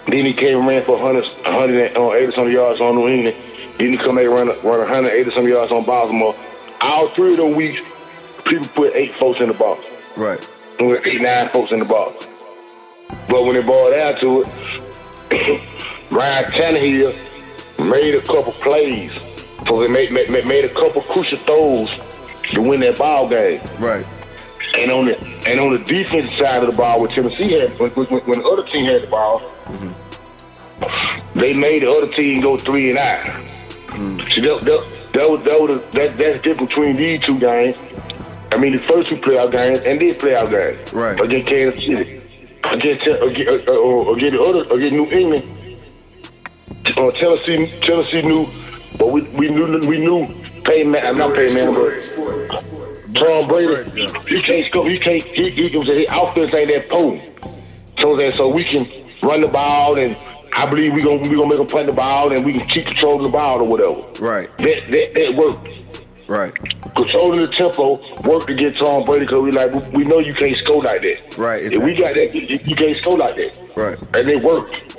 Then 0.06 0.24
he 0.24 0.32
came 0.32 0.58
and 0.58 0.66
ran 0.66 0.84
for 0.84 0.98
100, 1.00 1.24
180 1.44 1.96
uh, 1.96 2.30
some 2.32 2.50
yards 2.50 2.80
on 2.80 2.96
New 2.96 3.08
England. 3.08 3.36
Then 3.78 3.92
he 3.92 3.96
come 3.96 4.16
back 4.16 4.24
and 4.24 4.34
run, 4.34 4.48
run 4.48 4.80
180 4.80 5.30
some 5.32 5.48
yards 5.48 5.72
on 5.72 5.84
Baltimore. 5.84 6.34
All 6.80 7.08
three 7.08 7.32
of 7.32 7.36
those 7.38 7.54
weeks, 7.54 7.80
people 8.44 8.66
put 8.68 8.94
eight 8.94 9.10
folks 9.12 9.40
in 9.40 9.48
the 9.48 9.54
box. 9.54 9.84
Right. 10.16 10.40
Eight, 10.80 11.20
nine 11.20 11.50
folks 11.50 11.72
in 11.72 11.78
the 11.78 11.84
box. 11.84 12.28
But 13.28 13.44
when 13.44 13.56
it 13.56 13.66
boiled 13.66 13.94
down 13.94 14.18
to 14.20 14.42
it, 14.42 15.60
Ryan 16.10 16.44
Tannehill 16.52 17.16
made 17.78 18.14
a 18.14 18.22
couple 18.22 18.52
plays. 18.52 19.12
So 19.66 19.80
they 19.82 19.88
made, 19.88 20.10
made, 20.12 20.46
made 20.46 20.64
a 20.64 20.70
couple 20.70 21.02
crucial 21.02 21.38
throws 21.38 21.90
to 22.50 22.62
win 22.62 22.80
that 22.80 22.98
ball 22.98 23.28
game. 23.28 23.60
Right. 23.78 24.06
And 24.76 24.90
on 24.90 25.06
the 25.06 25.18
and 25.46 25.60
on 25.60 25.72
the 25.72 25.78
defensive 25.78 26.30
side 26.44 26.62
of 26.62 26.70
the 26.70 26.76
ball, 26.76 27.00
when 27.00 27.10
Tennessee 27.10 27.52
had 27.52 27.78
when, 27.78 27.90
when, 27.90 28.06
when 28.06 28.38
the 28.38 28.44
other 28.44 28.64
team 28.70 28.86
had 28.86 29.02
the 29.02 29.06
ball, 29.08 29.40
mm-hmm. 29.64 31.38
they 31.38 31.52
made 31.52 31.82
the 31.82 31.88
other 31.88 32.12
team 32.12 32.40
go 32.40 32.56
three 32.56 32.90
and 32.90 32.98
out. 32.98 33.24
Mm-hmm. 33.88 34.16
So 34.30 34.40
that, 34.40 34.64
that, 34.64 35.12
that 35.12 35.30
was 35.30 35.44
that 35.44 35.60
was 35.60 35.92
that 35.92 36.16
that's 36.16 36.42
different 36.42 36.68
between 36.68 36.96
these 36.96 37.20
two 37.22 37.38
games. 37.38 37.98
I 38.52 38.58
mean, 38.58 38.72
the 38.72 38.82
first 38.88 39.08
two 39.08 39.16
playoff 39.16 39.50
games 39.50 39.78
and 39.80 39.98
this 39.98 40.16
playoff 40.16 40.50
game. 40.50 40.98
Right. 40.98 41.20
Against 41.20 41.48
Kansas 41.48 41.80
City. 41.80 42.16
Against 42.64 43.06
against, 43.06 43.68
uh, 43.68 43.72
uh, 43.72 44.12
against 44.12 44.36
the 44.36 44.42
other 44.42 44.74
against 44.74 44.92
New 44.92 45.06
England 45.10 45.60
uh, 46.86 47.10
Tennessee, 47.12 47.66
Tennessee 47.80 48.22
knew, 48.22 48.46
but 48.98 49.08
we, 49.08 49.22
we 49.22 49.48
knew 49.48 49.78
we 49.86 49.98
knew 49.98 50.26
Peyton, 50.64 50.90
Man, 50.90 51.16
not 51.16 51.34
Peyton 51.34 51.54
Man, 51.54 51.74
but 51.74 52.64
Tom 53.14 53.48
Brady. 53.48 53.90
He 54.28 54.42
can't 54.42 54.72
go. 54.72 54.86
He 54.86 54.98
can't. 54.98 55.22
He, 55.22 55.50
he, 55.50 55.68
his 55.68 56.06
offense 56.10 56.54
ain't 56.54 56.70
that 56.70 56.88
potent. 56.90 57.22
So 58.00 58.16
that 58.16 58.34
so 58.34 58.48
we 58.48 58.64
can 58.64 58.86
run 59.22 59.40
the 59.40 59.48
ball 59.48 59.98
and. 59.98 60.16
I 60.52 60.66
believe 60.68 60.92
we 60.92 61.00
gonna 61.00 61.18
we 61.28 61.36
gonna 61.36 61.48
make 61.48 61.60
a 61.60 61.64
play 61.64 61.86
the 61.86 61.94
ball 61.94 62.32
and 62.34 62.44
we 62.44 62.52
can 62.52 62.66
keep 62.68 62.84
controlling 62.84 63.22
the 63.22 63.30
ball 63.30 63.60
or 63.60 63.64
whatever. 63.64 64.02
Right. 64.18 64.48
That 64.58 64.82
that, 64.90 65.14
that 65.14 65.34
worked. 65.36 65.68
Right. 66.26 66.52
Controlling 66.96 67.40
the 67.40 67.48
tempo 67.56 67.98
worked 68.28 68.48
to 68.48 68.54
get 68.54 68.76
Tom 68.76 69.04
Brady 69.04 69.26
because 69.26 69.42
we 69.42 69.52
like 69.52 69.72
we, 69.72 70.02
we 70.02 70.04
know 70.04 70.18
you 70.18 70.34
can't 70.34 70.56
score 70.64 70.82
like 70.82 71.02
that. 71.02 71.38
Right. 71.38 71.62
Exactly. 71.62 71.78
If 71.78 71.84
we 71.84 71.94
got 72.02 72.14
that, 72.14 72.34
you, 72.34 72.58
you 72.64 72.76
can't 72.76 72.96
score 72.98 73.16
like 73.16 73.36
that. 73.36 73.70
Right. 73.76 74.02
And 74.16 74.28
it 74.28 74.42
worked 74.42 74.96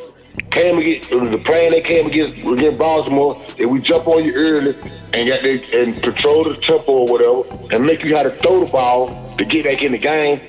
came 0.51 0.77
against 0.77 1.09
the 1.09 1.41
plane 1.45 1.69
they 1.71 1.81
came 1.81 2.07
against 2.07 2.39
against 2.39 2.77
Baltimore, 2.77 3.43
if 3.57 3.69
we 3.69 3.79
jump 3.79 4.07
on 4.07 4.23
you 4.23 4.33
early 4.35 4.75
and 5.13 5.27
got 5.27 5.41
they, 5.41 5.63
and 5.73 6.01
control 6.01 6.43
the 6.43 6.55
tempo 6.57 6.91
or 6.91 7.05
whatever, 7.07 7.73
and 7.73 7.85
make 7.85 8.03
you 8.03 8.15
how 8.15 8.23
to 8.23 8.35
throw 8.39 8.65
the 8.65 8.71
ball 8.71 9.29
to 9.37 9.45
get 9.45 9.65
back 9.65 9.81
in 9.81 9.91
the 9.91 9.97
game. 9.97 10.41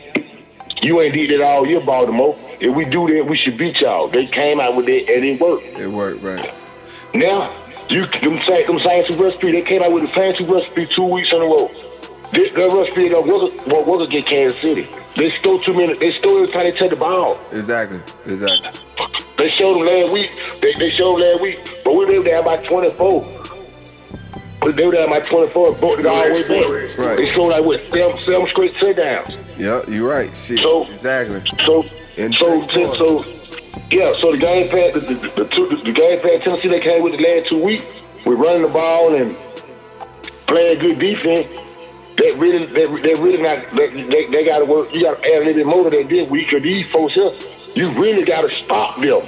You 0.82 1.00
ain't 1.00 1.14
did 1.14 1.30
it 1.30 1.40
all 1.40 1.64
year, 1.64 1.80
Baltimore. 1.80 2.34
If 2.60 2.74
we 2.74 2.84
do 2.84 3.06
that, 3.06 3.26
we 3.28 3.38
should 3.38 3.56
beat 3.56 3.80
y'all. 3.80 4.08
They 4.08 4.26
came 4.26 4.60
out 4.60 4.74
with 4.74 4.88
it 4.88 5.08
and 5.08 5.24
it 5.24 5.40
worked. 5.40 5.64
It 5.78 5.86
worked, 5.86 6.22
right? 6.22 6.52
Now, 7.14 7.54
you 7.88 8.06
them 8.06 8.40
say 8.46 8.66
them 8.66 8.80
science 8.80 9.14
recipe. 9.16 9.52
They 9.52 9.62
came 9.62 9.82
out 9.82 9.92
with 9.92 10.04
the 10.04 10.08
fancy 10.08 10.44
recipe 10.44 10.86
two 10.86 11.04
weeks 11.04 11.30
in 11.32 11.40
a 11.40 11.44
row. 11.44 11.70
This, 12.32 12.50
that 12.56 12.72
recipe 12.72 13.10
work, 13.10 13.66
won't 13.66 13.86
work 13.86 14.08
against 14.08 14.28
Kansas 14.28 14.60
City. 14.60 14.88
They 15.16 15.30
stole 15.40 15.62
too 15.62 15.74
many. 15.74 15.94
They 15.98 16.12
stole 16.18 16.38
every 16.38 16.52
time 16.52 16.62
they 16.62 16.70
touch 16.70 16.90
the 16.90 16.96
ball. 16.96 17.38
Exactly. 17.52 18.00
Exactly. 18.26 18.70
They 19.36 19.50
showed 19.50 19.74
them 19.74 19.86
last 19.86 20.12
week. 20.12 20.30
They, 20.60 20.72
they 20.74 20.90
showed 20.90 21.16
last 21.16 21.40
week, 21.40 21.80
but 21.84 21.94
we 21.94 22.06
were 22.06 22.24
there 22.24 22.42
by 22.42 22.56
24. 22.66 23.42
They 24.70 24.86
were 24.86 24.92
there 24.92 25.08
by 25.08 25.20
24 25.20 25.74
broke 25.74 25.98
it 25.98 26.06
all 26.06 26.24
the 26.24 26.32
way 26.32 26.42
back. 26.42 26.98
Right. 26.98 27.16
They 27.16 27.34
showed 27.34 27.48
like 27.48 27.64
what 27.64 27.80
seven, 27.92 28.24
seven 28.24 28.46
straight 28.48 28.74
sit 28.80 28.96
downs. 28.96 29.30
Yeah, 29.58 29.82
you're 29.88 30.08
right. 30.08 30.34
Shit. 30.36 30.60
So 30.60 30.84
exactly. 30.84 31.42
So 31.66 31.82
so 32.32 32.66
so, 32.68 32.94
so 32.94 33.24
yeah. 33.90 34.16
So 34.18 34.32
the 34.32 34.38
game 34.38 34.68
plan, 34.68 34.92
the, 34.92 35.00
the, 35.00 35.14
the, 35.36 35.48
two, 35.48 35.68
the 35.84 35.92
game 35.92 36.20
plan 36.20 36.40
Tennessee 36.40 36.68
they 36.68 36.80
came 36.80 37.02
with 37.02 37.14
the 37.14 37.22
last 37.22 37.48
two 37.48 37.62
weeks. 37.62 37.82
We're 38.24 38.36
running 38.36 38.62
the 38.62 38.70
ball 38.70 39.14
and 39.14 39.36
playing 40.46 40.78
good 40.78 40.98
defense. 40.98 41.61
They 42.16 42.32
really, 42.32 42.66
they, 42.66 42.86
they 42.86 43.20
really 43.20 43.42
not. 43.42 43.58
They, 43.74 44.02
they, 44.02 44.26
they 44.26 44.46
got 44.46 44.58
to 44.58 44.64
work. 44.64 44.94
You 44.94 45.02
got 45.02 45.22
to 45.22 45.34
add 45.34 45.42
a 45.42 45.46
little 45.46 45.54
bit 45.54 45.66
more 45.66 45.90
than 45.90 46.08
this 46.08 46.30
week. 46.30 46.50
Cause 46.50 46.62
these 46.62 46.90
folks 46.92 47.14
here 47.14 47.32
you 47.74 47.90
really 47.92 48.24
got 48.24 48.42
to 48.42 48.50
stop 48.50 48.96
them. 48.96 49.20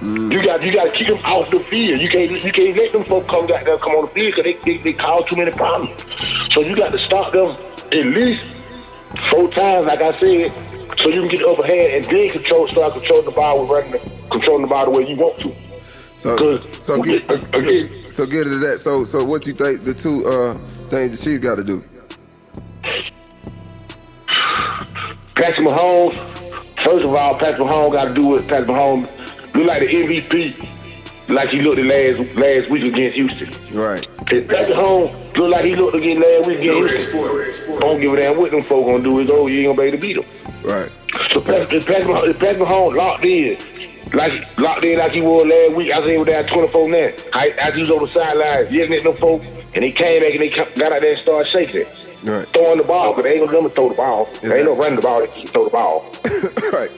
Mm. 0.00 0.32
You 0.32 0.44
got 0.44 0.64
you 0.64 0.72
got 0.72 0.84
to 0.84 0.92
keep 0.92 1.06
them 1.06 1.18
off 1.18 1.50
the 1.50 1.60
field. 1.60 2.00
You 2.00 2.08
can't 2.08 2.30
you 2.30 2.52
can't 2.52 2.76
let 2.76 2.92
them 2.92 3.04
folks 3.04 3.30
come 3.30 3.44
out 3.44 3.64
there 3.64 3.78
come 3.78 3.92
on 3.92 4.06
the 4.06 4.12
field 4.12 4.34
because 4.36 4.44
they, 4.44 4.78
they 4.78 4.82
they 4.82 4.92
cause 4.92 5.22
too 5.30 5.36
many 5.36 5.52
problems. 5.52 6.04
So 6.52 6.60
you 6.60 6.74
got 6.74 6.90
to 6.90 6.98
stop 7.06 7.32
them 7.32 7.56
at 7.92 8.06
least 8.06 8.42
four 9.30 9.48
times, 9.52 9.86
like 9.86 10.00
I 10.00 10.12
said, 10.12 10.48
so 10.98 11.08
you 11.08 11.20
can 11.20 11.28
get 11.28 11.40
the 11.40 11.48
upper 11.48 11.64
hand 11.64 11.92
and 11.92 12.04
then 12.04 12.32
control 12.32 12.68
start 12.68 12.94
controlling 12.94 13.26
the 13.26 13.30
ball 13.30 13.60
with 13.60 13.70
running, 13.70 14.28
controlling 14.30 14.62
the 14.62 14.68
ball 14.68 14.90
the 14.90 14.98
way 14.98 15.08
you 15.08 15.16
want 15.16 15.38
to. 15.38 15.54
So 16.18 16.58
so 16.80 17.02
get 17.02 17.24
so, 17.24 17.36
so, 17.36 17.60
so 18.06 18.26
get 18.26 18.46
into 18.46 18.58
that. 18.58 18.80
So 18.80 19.04
so 19.04 19.24
what 19.24 19.46
you 19.46 19.52
think 19.52 19.84
the 19.84 19.94
two 19.94 20.26
uh 20.26 20.54
things 20.74 21.12
that 21.12 21.20
she's 21.20 21.38
got 21.38 21.56
to 21.56 21.64
do? 21.64 21.84
Patrick 25.34 25.66
Mahomes 25.68 26.32
First 26.82 27.04
of 27.04 27.14
all, 27.14 27.38
Patrick 27.38 27.68
Mahomes 27.68 27.92
got 27.92 28.08
to 28.08 28.14
do 28.14 28.26
what 28.26 28.48
Patrick 28.48 28.68
Mahomes 28.68 29.06
look 29.54 29.66
like 29.66 29.80
the 29.82 29.86
MVP, 29.86 30.68
like 31.28 31.48
he 31.50 31.62
looked 31.62 31.80
last 31.80 32.34
last 32.34 32.70
week 32.70 32.84
against 32.84 33.14
Houston. 33.14 33.50
Right. 33.72 34.04
If 34.32 34.48
Patrick 34.48 34.78
Mahomes 34.78 35.36
look 35.36 35.52
like 35.52 35.64
he 35.64 35.76
looked 35.76 35.96
again 35.96 36.20
last 36.20 36.48
week 36.48 36.58
against 36.58 37.12
Houston, 37.12 37.78
don't 37.78 38.00
give 38.00 38.12
a 38.14 38.16
damn 38.16 38.36
what 38.36 38.50
them 38.50 38.64
folk 38.64 38.84
gonna 38.84 39.04
do. 39.04 39.20
Is 39.20 39.30
oh, 39.30 39.46
you 39.46 39.58
ain't 39.58 39.78
gonna 39.78 39.90
be 39.90 39.96
able 39.96 39.98
to 39.98 40.02
beat 40.02 40.14
them. 40.14 40.64
Right. 40.64 40.90
So 41.32 41.40
Patrick, 41.40 41.72
if 41.72 41.86
Patrick, 41.86 42.18
if 42.24 42.40
Patrick 42.40 42.66
Mahomes 42.66 42.96
locked 42.96 43.24
in, 43.24 43.56
like 44.12 44.58
locked 44.58 44.84
in 44.84 44.98
like 44.98 45.12
he 45.12 45.20
was 45.20 45.46
last 45.46 45.76
week. 45.76 45.92
I 45.92 45.98
think 45.98 46.10
he 46.10 46.18
was 46.18 46.26
down 46.26 46.46
24 46.48 46.88
now. 46.88 47.10
I, 47.32 47.54
I 47.62 47.78
was 47.78 47.90
on 47.90 48.00
the 48.00 48.08
sidelines 48.08 48.72
yelling 48.72 48.94
at 48.94 49.04
them 49.04 49.16
folks, 49.18 49.72
and 49.76 49.84
he 49.84 49.92
came 49.92 50.20
back 50.20 50.32
and 50.32 50.40
they 50.40 50.48
got 50.48 50.76
out 50.80 51.00
there 51.00 51.12
and 51.12 51.20
started 51.20 51.48
shaking 51.52 51.82
it. 51.82 52.01
Right. 52.22 52.46
Throwing 52.48 52.78
the 52.78 52.84
ball, 52.84 53.16
but 53.16 53.22
they 53.22 53.38
ain't 53.38 53.46
gonna 53.46 53.58
let 53.58 53.74
throw 53.74 53.88
the 53.88 53.94
ball. 53.94 54.26
Exactly. 54.28 54.48
They 54.48 54.58
ain't 54.58 54.66
no 54.66 54.76
running 54.76 54.96
the 54.96 55.02
ball, 55.02 55.20
they 55.20 55.26
can 55.26 55.46
throw 55.48 55.64
the 55.64 55.70
ball. 55.70 56.04
right. 56.72 56.90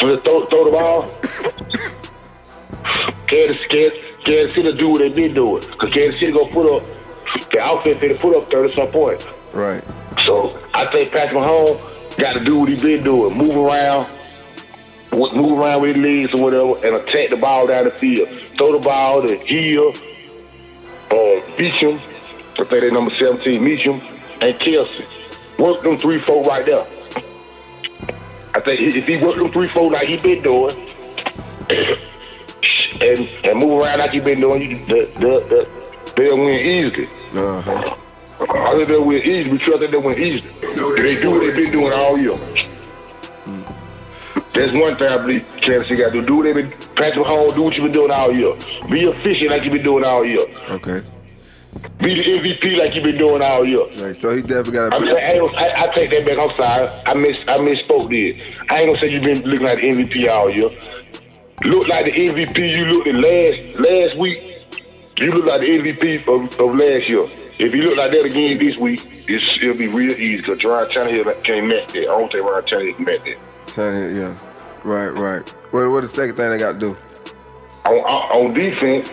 So 0.00 0.20
throw, 0.20 0.46
throw 0.46 0.64
the 0.64 0.70
ball. 0.70 1.10
Kansas, 3.26 3.66
Kansas, 3.68 3.98
Kansas 4.24 4.54
City 4.54 4.70
do 4.72 4.90
what 4.90 5.00
they 5.00 5.08
been 5.08 5.34
doing. 5.34 5.60
Because 5.60 5.92
Kansas 5.92 6.20
City 6.20 6.32
gonna 6.32 6.52
put 6.52 6.70
up, 6.70 6.84
the 7.50 7.60
outfit 7.60 8.00
they 8.00 8.14
put 8.14 8.36
up 8.36 8.48
30 8.50 8.74
some 8.74 8.88
points. 8.88 9.26
Right. 9.52 9.82
So 10.24 10.52
I 10.72 10.90
think 10.92 11.12
Patrick 11.12 11.32
Mahomes 11.32 12.16
got 12.16 12.34
to 12.34 12.40
do 12.40 12.58
what 12.60 12.68
he 12.68 12.76
been 12.76 13.02
doing. 13.02 13.36
Move 13.36 13.56
around, 13.56 14.16
move 15.12 15.58
around 15.58 15.82
with 15.82 15.96
his 15.96 16.04
legs 16.04 16.34
or 16.34 16.44
whatever, 16.44 16.86
and 16.86 16.96
attack 16.96 17.30
the 17.30 17.36
ball 17.36 17.66
down 17.66 17.84
the 17.84 17.90
field. 17.90 18.28
Throw 18.56 18.72
the 18.72 18.78
ball 18.78 19.26
to 19.26 19.36
Hill, 19.36 19.88
um, 21.10 21.42
Beachum. 21.56 22.00
I 22.56 22.62
think 22.62 22.70
they 22.70 22.90
number 22.90 23.12
17, 23.16 23.64
Meacham 23.64 24.00
and 24.44 24.60
Kelce. 24.60 25.04
Work 25.58 25.82
them 25.82 25.98
three, 25.98 26.20
four 26.20 26.44
right 26.44 26.64
there. 26.64 26.86
I 28.54 28.60
think 28.60 28.80
if 28.80 29.06
he 29.06 29.16
work 29.16 29.36
them 29.36 29.50
three, 29.50 29.68
four 29.68 29.90
like 29.90 30.08
he 30.08 30.16
been 30.16 30.42
doing, 30.42 30.76
and 33.00 33.20
and 33.44 33.58
move 33.58 33.82
around 33.82 33.98
like 33.98 34.10
he 34.10 34.20
been 34.20 34.40
doing, 34.40 34.62
you, 34.62 34.76
the, 34.86 35.12
the, 35.16 35.30
the 35.48 36.12
they'll 36.16 36.36
win 36.36 36.52
easily. 36.52 37.08
Uh-huh. 37.32 37.96
I 38.40 38.74
think 38.74 38.88
they'll 38.88 39.04
win 39.04 39.18
easily. 39.18 39.50
We 39.50 39.58
trust 39.58 39.80
that 39.80 39.90
they'll 39.90 40.02
win 40.02 40.18
easily. 40.20 40.48
They 40.60 41.20
do 41.20 41.30
what 41.30 41.42
they've 41.44 41.56
been 41.56 41.72
doing 41.72 41.92
all 41.92 42.18
year. 42.18 42.38
That's 44.52 44.72
one 44.72 44.96
thing 44.96 45.08
I 45.08 45.16
believe 45.16 45.44
City 45.44 45.96
got 45.96 46.12
to 46.12 46.20
do. 46.20 46.26
Do 46.26 46.34
what 46.34 46.42
they've 46.44 46.54
been, 46.54 46.70
Patrick 46.94 47.26
Mahomes, 47.26 47.54
do 47.56 47.62
what 47.62 47.74
you've 47.76 47.84
been 47.84 47.92
doing 47.92 48.12
all 48.12 48.32
year. 48.32 48.54
Be 48.88 49.00
efficient 49.00 49.50
like 49.50 49.64
you've 49.64 49.72
been 49.72 49.82
doing 49.82 50.04
all 50.04 50.24
year. 50.24 50.46
Okay. 50.70 51.02
Be 51.98 52.14
the 52.14 52.22
MVP 52.22 52.78
like 52.78 52.94
you've 52.94 53.04
been 53.04 53.18
doing 53.18 53.42
all 53.42 53.64
year. 53.64 53.86
Right. 53.96 54.16
So 54.16 54.34
he 54.34 54.42
definitely 54.42 54.72
got 54.72 54.92
I, 54.92 54.98
to. 54.98 55.04
mean, 55.04 55.16
I, 55.16 55.64
I, 55.64 55.82
I 55.84 55.94
take 55.94 56.10
that 56.10 56.26
back. 56.26 56.38
I'm 56.38 56.50
sorry. 56.56 56.88
I 57.06 57.14
miss 57.14 57.36
I 57.48 57.58
misspoke 57.58 58.10
there. 58.10 58.54
I 58.70 58.80
ain't 58.80 58.88
gonna 58.88 59.00
say 59.00 59.10
you've 59.10 59.22
been 59.22 59.42
looking 59.42 59.66
like 59.66 59.78
the 59.78 59.90
MVP 59.90 60.28
all 60.28 60.50
year. 60.50 60.68
Look 61.64 61.86
like 61.88 62.06
the 62.06 62.12
MVP 62.12 62.76
you 62.76 62.84
looked 62.86 63.06
at 63.06 63.14
last 63.14 63.78
last 63.78 64.18
week. 64.18 64.38
You 65.18 65.30
look 65.30 65.46
like 65.46 65.60
the 65.60 65.66
MVP 65.68 66.26
of, 66.26 66.60
of 66.60 66.74
last 66.76 67.08
year. 67.08 67.26
If 67.58 67.72
you 67.72 67.82
look 67.82 67.96
like 67.96 68.10
that 68.10 68.24
again 68.24 68.58
this 68.58 68.76
week, 68.76 69.00
it's, 69.28 69.48
it'll 69.62 69.76
be 69.76 69.86
real 69.86 70.10
easy 70.10 70.38
because 70.38 70.64
Ryan 70.64 70.88
Tannehill 70.90 71.44
can't 71.44 71.68
match 71.68 71.92
that. 71.92 72.02
I 72.02 72.04
don't 72.06 72.32
think 72.32 72.44
Ryan 72.44 72.64
Tannehill 72.64 72.96
can 72.96 73.04
match 73.04 73.24
that. 73.24 73.38
Tannehill, 73.66 74.16
yeah. 74.16 74.50
Right, 74.82 75.10
right. 75.10 75.48
What 75.70 75.88
what 75.90 76.00
the 76.00 76.08
second 76.08 76.34
thing 76.34 76.50
they 76.50 76.58
got 76.58 76.72
to 76.72 76.78
do? 76.78 76.96
On, 77.86 77.92
on, 77.92 78.46
on 78.46 78.54
defense, 78.54 79.12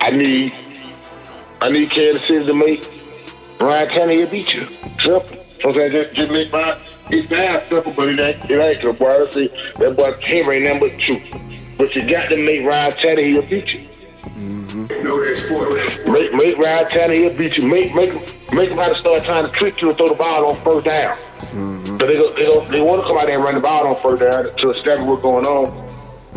I 0.00 0.10
need 0.10 0.52
I 1.66 1.68
need 1.70 1.90
Kansas 1.90 2.22
City 2.28 2.46
to 2.46 2.54
make 2.54 2.88
Ryan 3.58 3.88
Tannehill 3.88 4.30
beat 4.30 4.54
you. 4.54 4.66
Simple. 5.02 5.44
So 5.60 5.72
just, 5.72 6.14
just 6.14 6.30
make 6.30 6.52
my 6.52 6.78
it's 7.10 7.28
bad 7.28 7.68
simple, 7.68 7.92
but 7.92 8.08
it 8.08 8.20
ain't 8.20 8.48
it 8.48 8.60
ain't 8.60 8.84
good, 8.84 8.96
boy. 8.96 9.26
I 9.26 9.30
see 9.30 9.48
that 9.76 9.96
boy 9.96 10.12
Tim 10.20 10.48
ain't 10.48 10.64
number 10.64 10.90
two. 10.90 11.18
But 11.76 11.92
you 11.96 12.08
got 12.08 12.28
to 12.28 12.36
make 12.36 12.62
Ryan 12.62 12.92
Tannehill 12.92 13.50
beat 13.50 13.66
you. 13.66 13.88
Mm-hmm. 14.30 14.86
No 15.02 15.24
that 15.24 15.42
spoilers. 15.44 16.06
Make 16.06 16.34
make 16.34 16.56
Ryan 16.56 16.84
Tannehill 16.84 17.36
beat 17.36 17.56
you. 17.56 17.66
Make 17.66 17.92
make 17.96 18.12
make 18.52 18.70
him 18.70 18.78
have 18.78 18.92
to 18.92 18.98
start 19.00 19.24
trying 19.24 19.50
to 19.50 19.58
trick 19.58 19.82
you 19.82 19.88
and 19.88 19.98
throw 19.98 20.06
the 20.06 20.14
ball 20.14 20.52
on 20.52 20.62
first 20.62 20.86
down. 20.86 21.16
Mm-hmm. 21.38 21.98
So 21.98 22.06
they 22.06 22.14
go, 22.14 22.32
they 22.34 22.46
go, 22.46 22.70
they 22.70 22.80
want 22.80 23.02
to 23.02 23.08
come 23.08 23.18
out 23.18 23.26
there 23.26 23.38
and 23.38 23.44
run 23.44 23.54
the 23.54 23.60
ball 23.60 23.88
on 23.88 24.00
first 24.02 24.20
down 24.20 24.52
to 24.52 24.70
establish 24.70 25.04
what's 25.04 25.22
going 25.22 25.46
on. 25.46 25.86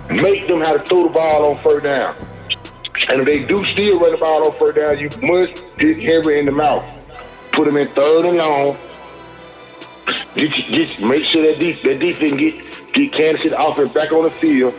Make 0.09 0.47
them 0.47 0.61
have 0.61 0.83
to 0.83 0.89
throw 0.89 1.03
the 1.03 1.13
ball 1.13 1.51
on 1.51 1.61
first 1.61 1.83
down. 1.83 2.15
And 3.09 3.21
if 3.21 3.25
they 3.25 3.43
do 3.43 3.65
still 3.73 3.99
run 3.99 4.11
the 4.11 4.17
ball 4.17 4.45
on 4.45 4.57
first 4.59 4.77
down, 4.77 4.99
you 4.99 5.09
must 5.27 5.63
hit 5.79 5.97
Henry 5.97 6.39
in 6.39 6.45
the 6.45 6.51
mouth. 6.51 7.11
Put 7.51 7.67
him 7.67 7.75
in 7.75 7.87
third 7.89 8.25
and 8.25 8.37
long. 8.37 8.77
Get, 10.35 10.51
get, 10.67 11.01
make 11.01 11.25
sure 11.25 11.41
that, 11.41 11.59
de- 11.59 11.81
that 11.83 11.99
defense 11.99 12.33
get 12.33 12.93
get 12.93 13.13
Kansas 13.13 13.43
City 13.43 13.55
offense 13.57 13.93
back 13.93 14.11
on 14.11 14.23
the 14.23 14.29
field. 14.29 14.75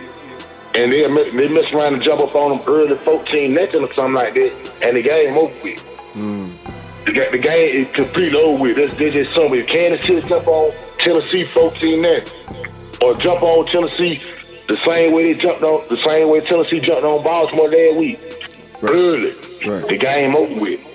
And 0.75 0.92
they 0.92 1.02
they 1.02 1.49
mess 1.49 1.72
around 1.72 1.94
and 1.94 2.02
jump 2.02 2.20
up 2.20 2.34
on 2.37 2.58
them 2.58 2.68
early 2.68 2.96
14 2.96 3.52
nothing 3.52 3.82
or 3.82 3.92
something 3.94 4.14
like 4.14 4.34
that, 4.34 4.72
and 4.82 4.96
the 4.96 5.02
game 5.02 5.37
over 5.37 5.54
with. 5.62 5.80
Hmm. 6.12 6.46
The, 7.06 7.28
the 7.32 7.38
game 7.38 7.84
is 7.87 7.92
completely 7.92 8.38
over 8.40 8.62
with. 8.62 8.76
That's, 8.76 8.94
that's 8.94 9.12
just 9.12 9.34
something. 9.34 9.58
If 9.58 9.66
Kansas 9.66 10.06
City 10.06 10.28
jump 10.28 10.46
on 10.46 10.70
Tennessee 10.99 11.44
14 11.46 12.00
nothing, 12.00 12.32
or 13.02 13.14
jump 13.16 13.42
on 13.42 13.66
Tennessee 13.66 14.22
the 14.70 14.80
same 14.88 15.12
way 15.12 15.32
they 15.32 15.40
jumped 15.40 15.62
on 15.62 15.84
the 15.88 16.02
same 16.06 16.28
way 16.28 16.40
Tennessee 16.40 16.80
jumped 16.80 17.02
on 17.04 17.22
Baltimore 17.24 17.68
last 17.68 17.96
week, 17.96 18.18
Right. 18.80 18.92
early, 18.94 19.34
Right. 19.66 19.88
the 19.88 19.96
game 19.96 20.34
over 20.36 20.60
with. 20.60 20.86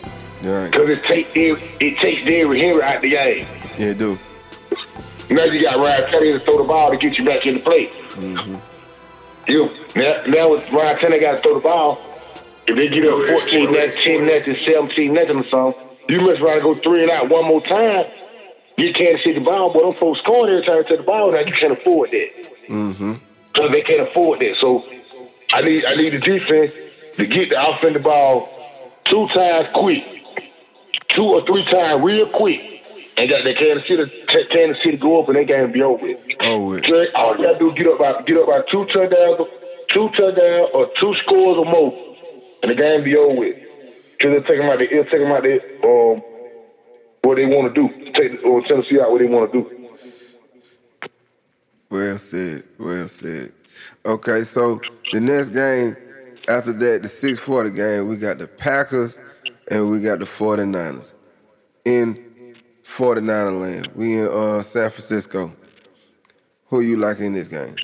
Yeah, 0.43 0.65
Because 0.71 0.97
it 0.97 1.03
takes 1.03 1.29
it 1.35 1.97
takes 1.99 2.25
Derrick 2.25 2.61
Henry 2.61 2.81
out 2.83 2.97
of 2.97 3.01
the 3.01 3.09
game. 3.11 3.45
yeah, 3.77 3.93
do. 3.93 4.17
Now 5.29 5.43
you 5.45 5.61
got 5.63 5.77
Ryan 5.77 6.03
Tannehill 6.03 6.31
to 6.33 6.39
throw 6.39 6.57
the 6.59 6.63
ball 6.65 6.91
to 6.91 6.97
get 6.97 7.17
you 7.17 7.25
back 7.25 7.45
in 7.45 7.55
the 7.55 7.59
play. 7.61 7.89
You 9.47 9.69
now 9.95 10.13
now 10.27 10.51
with 10.51 10.71
Ryan 10.71 10.97
Tannehill 10.97 11.21
got 11.21 11.31
to 11.37 11.41
throw 11.41 11.53
the 11.55 11.59
ball. 11.59 11.99
If 12.67 12.75
they 12.75 12.87
get 12.87 13.05
up 13.05 13.19
14 13.41 13.71
nothing, 13.73 13.91
10 13.91 14.25
nothing, 14.25 14.57
17 14.65 15.13
nothing 15.13 15.37
or 15.37 15.47
something, 15.49 15.81
you 16.09 16.21
must 16.21 16.41
rather 16.41 16.61
go 16.61 16.73
three 16.75 17.03
and 17.03 17.11
out 17.11 17.29
one 17.29 17.45
more 17.45 17.61
time. 17.61 18.05
You 18.77 18.91
can't 18.91 19.17
see 19.23 19.33
the 19.33 19.39
ball, 19.39 19.71
but 19.71 19.83
them 19.83 19.93
folks 19.93 20.19
scoring 20.19 20.51
every 20.51 20.63
time 20.63 20.83
to 20.85 20.97
the 20.97 21.03
ball. 21.03 21.31
Now 21.31 21.39
you 21.39 21.53
can't 21.53 21.73
afford 21.73 22.09
that. 22.11 22.29
Mm-hmm. 22.67 23.13
So 23.55 23.69
they 23.69 23.81
can't 23.81 24.07
afford 24.07 24.39
that. 24.39 24.55
So 24.59 24.83
I 25.53 25.61
need 25.61 25.85
I 25.85 25.93
need 25.95 26.13
the 26.13 26.19
defense 26.19 26.73
to 27.13 27.25
get 27.25 27.49
the 27.49 27.59
offensive 27.59 28.03
ball 28.03 28.49
two 29.05 29.27
times 29.35 29.67
quick, 29.73 30.03
two 31.15 31.23
or 31.23 31.45
three 31.45 31.63
times 31.71 32.01
real 32.03 32.27
quick, 32.33 32.59
and 33.17 33.29
got 33.29 33.39
that 33.45 33.57
Kansas 33.57 33.87
City 33.87 34.03
Kansas 34.51 34.77
City 34.83 34.97
go 34.97 35.21
up 35.21 35.29
and 35.29 35.37
they 35.37 35.45
game 35.45 35.71
be 35.71 35.81
over. 35.81 36.03
with. 36.03 36.17
Oh, 36.41 36.69
with. 36.69 36.85
So 36.87 36.95
all 37.15 37.37
you 37.37 37.45
gotta 37.45 37.59
do 37.59 37.71
is 37.71 37.77
get 37.77 37.87
up 37.87 37.99
by 37.99 38.21
get 38.23 38.37
up 38.37 38.47
by 38.47 38.61
two 38.71 38.85
touchdowns, 38.91 39.47
two 39.93 40.09
touchdowns 40.17 40.69
or 40.73 40.89
two 40.99 41.13
scores 41.23 41.55
or 41.55 41.65
more, 41.65 41.93
and 42.63 42.71
the 42.71 42.75
game 42.75 43.03
be 43.03 43.15
over 43.15 43.35
with. 43.35 43.55
Cause 44.21 44.31
they'll 44.31 44.43
take 44.43 44.59
them 44.59 44.69
out. 44.69 44.79
The, 44.79 44.85
it'll 44.85 45.03
take 45.05 45.19
them 45.19 45.31
out 45.31 45.43
there. 45.43 45.59
Um, 45.83 46.23
what 47.21 47.35
they 47.35 47.45
want 47.45 47.73
to 47.73 47.81
do. 47.81 47.89
Take 48.13 48.43
or 48.45 48.61
Tennessee 48.67 48.99
out 48.99 49.11
what 49.11 49.19
they 49.19 49.25
want 49.27 49.51
to 49.51 49.61
do. 49.61 49.67
Well 51.89 52.17
said. 52.17 52.63
Well 52.77 53.07
said. 53.07 53.53
Okay, 54.05 54.43
so 54.43 54.79
the 55.11 55.19
next 55.19 55.49
game 55.49 55.95
after 56.47 56.73
that, 56.73 57.03
the 57.03 57.09
640 57.09 57.71
game, 57.71 58.07
we 58.07 58.17
got 58.17 58.37
the 58.37 58.47
Packers 58.47 59.17
and 59.69 59.89
we 59.89 60.01
got 60.01 60.19
the 60.19 60.25
49ers 60.25 61.13
in 61.83 62.55
49er 62.83 63.61
land. 63.61 63.91
We 63.95 64.19
in 64.19 64.27
uh, 64.27 64.61
San 64.61 64.89
Francisco. 64.89 65.51
Who 66.67 66.81
you 66.81 66.97
like 66.97 67.19
in 67.19 67.33
this 67.33 67.47
game? 67.47 67.75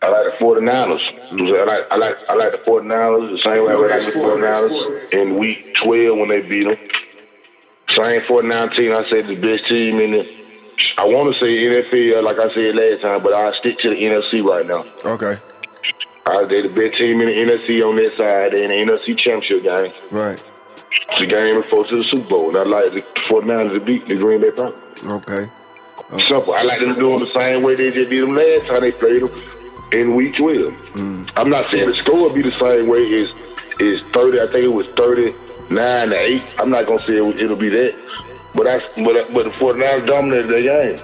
I 0.00 0.08
like 0.08 0.38
the 0.38 0.44
49ers. 0.44 1.00
I 1.30 1.64
like 1.64 1.84
I 1.90 1.96
like 1.96 2.16
I 2.28 2.34
like 2.34 2.52
the 2.52 2.58
49ers 2.58 3.30
the 3.32 3.42
same 3.44 3.64
way 3.66 3.72
I 3.72 3.96
like 3.96 4.04
the 4.04 4.12
49ers 4.12 5.12
in 5.12 5.38
week 5.38 5.74
12 5.82 6.18
when 6.18 6.28
they 6.28 6.40
beat 6.40 6.64
them. 6.64 6.76
Same 8.00 8.22
49 8.26 8.70
team. 8.76 8.94
I 8.94 9.04
said 9.08 9.26
the 9.26 9.34
best 9.34 9.68
team 9.68 9.98
in 10.00 10.12
the. 10.12 10.38
I 10.96 11.04
want 11.04 11.32
to 11.32 11.40
say 11.40 11.46
NFL 11.46 12.18
uh, 12.18 12.22
like 12.22 12.38
I 12.38 12.54
said 12.54 12.74
last 12.74 13.02
time, 13.02 13.22
but 13.22 13.34
I 13.34 13.56
stick 13.58 13.78
to 13.80 13.90
the 13.90 13.96
NFC 13.96 14.44
right 14.44 14.66
now. 14.66 14.84
Okay, 15.04 15.40
I 16.26 16.44
they 16.44 16.62
the 16.62 16.68
best 16.68 16.98
team 16.98 17.20
in 17.20 17.28
the 17.28 17.52
NFC 17.52 17.82
on 17.82 17.96
that 17.96 18.16
side. 18.16 18.54
In 18.54 18.68
the 18.70 18.92
NFC 18.92 19.16
Championship 19.16 19.62
game. 19.62 19.92
right. 20.10 20.42
It's 21.10 21.20
the 21.20 21.26
game 21.26 21.60
before 21.60 21.84
to 21.84 21.96
the 21.96 22.04
Super 22.04 22.28
Bowl. 22.28 22.48
And 22.48 22.58
I 22.58 22.62
like 22.64 22.92
the 22.92 23.02
49ers 23.28 23.74
to 23.74 23.80
beat 23.80 24.06
the 24.06 24.16
Green 24.16 24.40
Bay 24.40 24.50
Packers. 24.50 25.04
Okay. 25.04 25.50
Simple. 26.26 26.54
I 26.54 26.62
like 26.62 26.80
them 26.80 26.94
doing 26.94 27.20
the 27.20 27.32
same 27.34 27.62
way 27.62 27.74
they 27.74 27.90
just 27.90 28.10
did 28.10 28.22
them 28.22 28.34
last 28.34 28.66
time 28.66 28.80
they 28.80 28.92
played 28.92 29.22
them 29.22 29.32
in 29.92 30.14
week 30.14 30.36
12. 30.36 30.72
Mm. 30.94 31.30
I'm 31.36 31.50
not 31.50 31.70
saying 31.70 31.88
the 31.88 31.96
score 31.96 32.28
will 32.28 32.34
be 32.34 32.42
the 32.42 32.56
same 32.56 32.88
way 32.88 33.12
as 33.14 33.28
is 33.80 34.02
30. 34.12 34.40
I 34.40 34.46
think 34.46 34.64
it 34.64 34.68
was 34.68 34.86
39 34.96 36.08
to 36.08 36.18
8. 36.18 36.42
I'm 36.58 36.70
not 36.70 36.86
going 36.86 36.98
to 36.98 37.06
say 37.06 37.16
it'll 37.16 37.56
be 37.56 37.68
that. 37.70 37.94
But 38.58 38.66
I, 38.66 38.78
but, 39.04 39.32
but 39.32 39.44
the 39.44 39.50
49ers 39.50 40.04
dominated 40.04 40.48
the 40.48 40.62
game. 40.62 40.98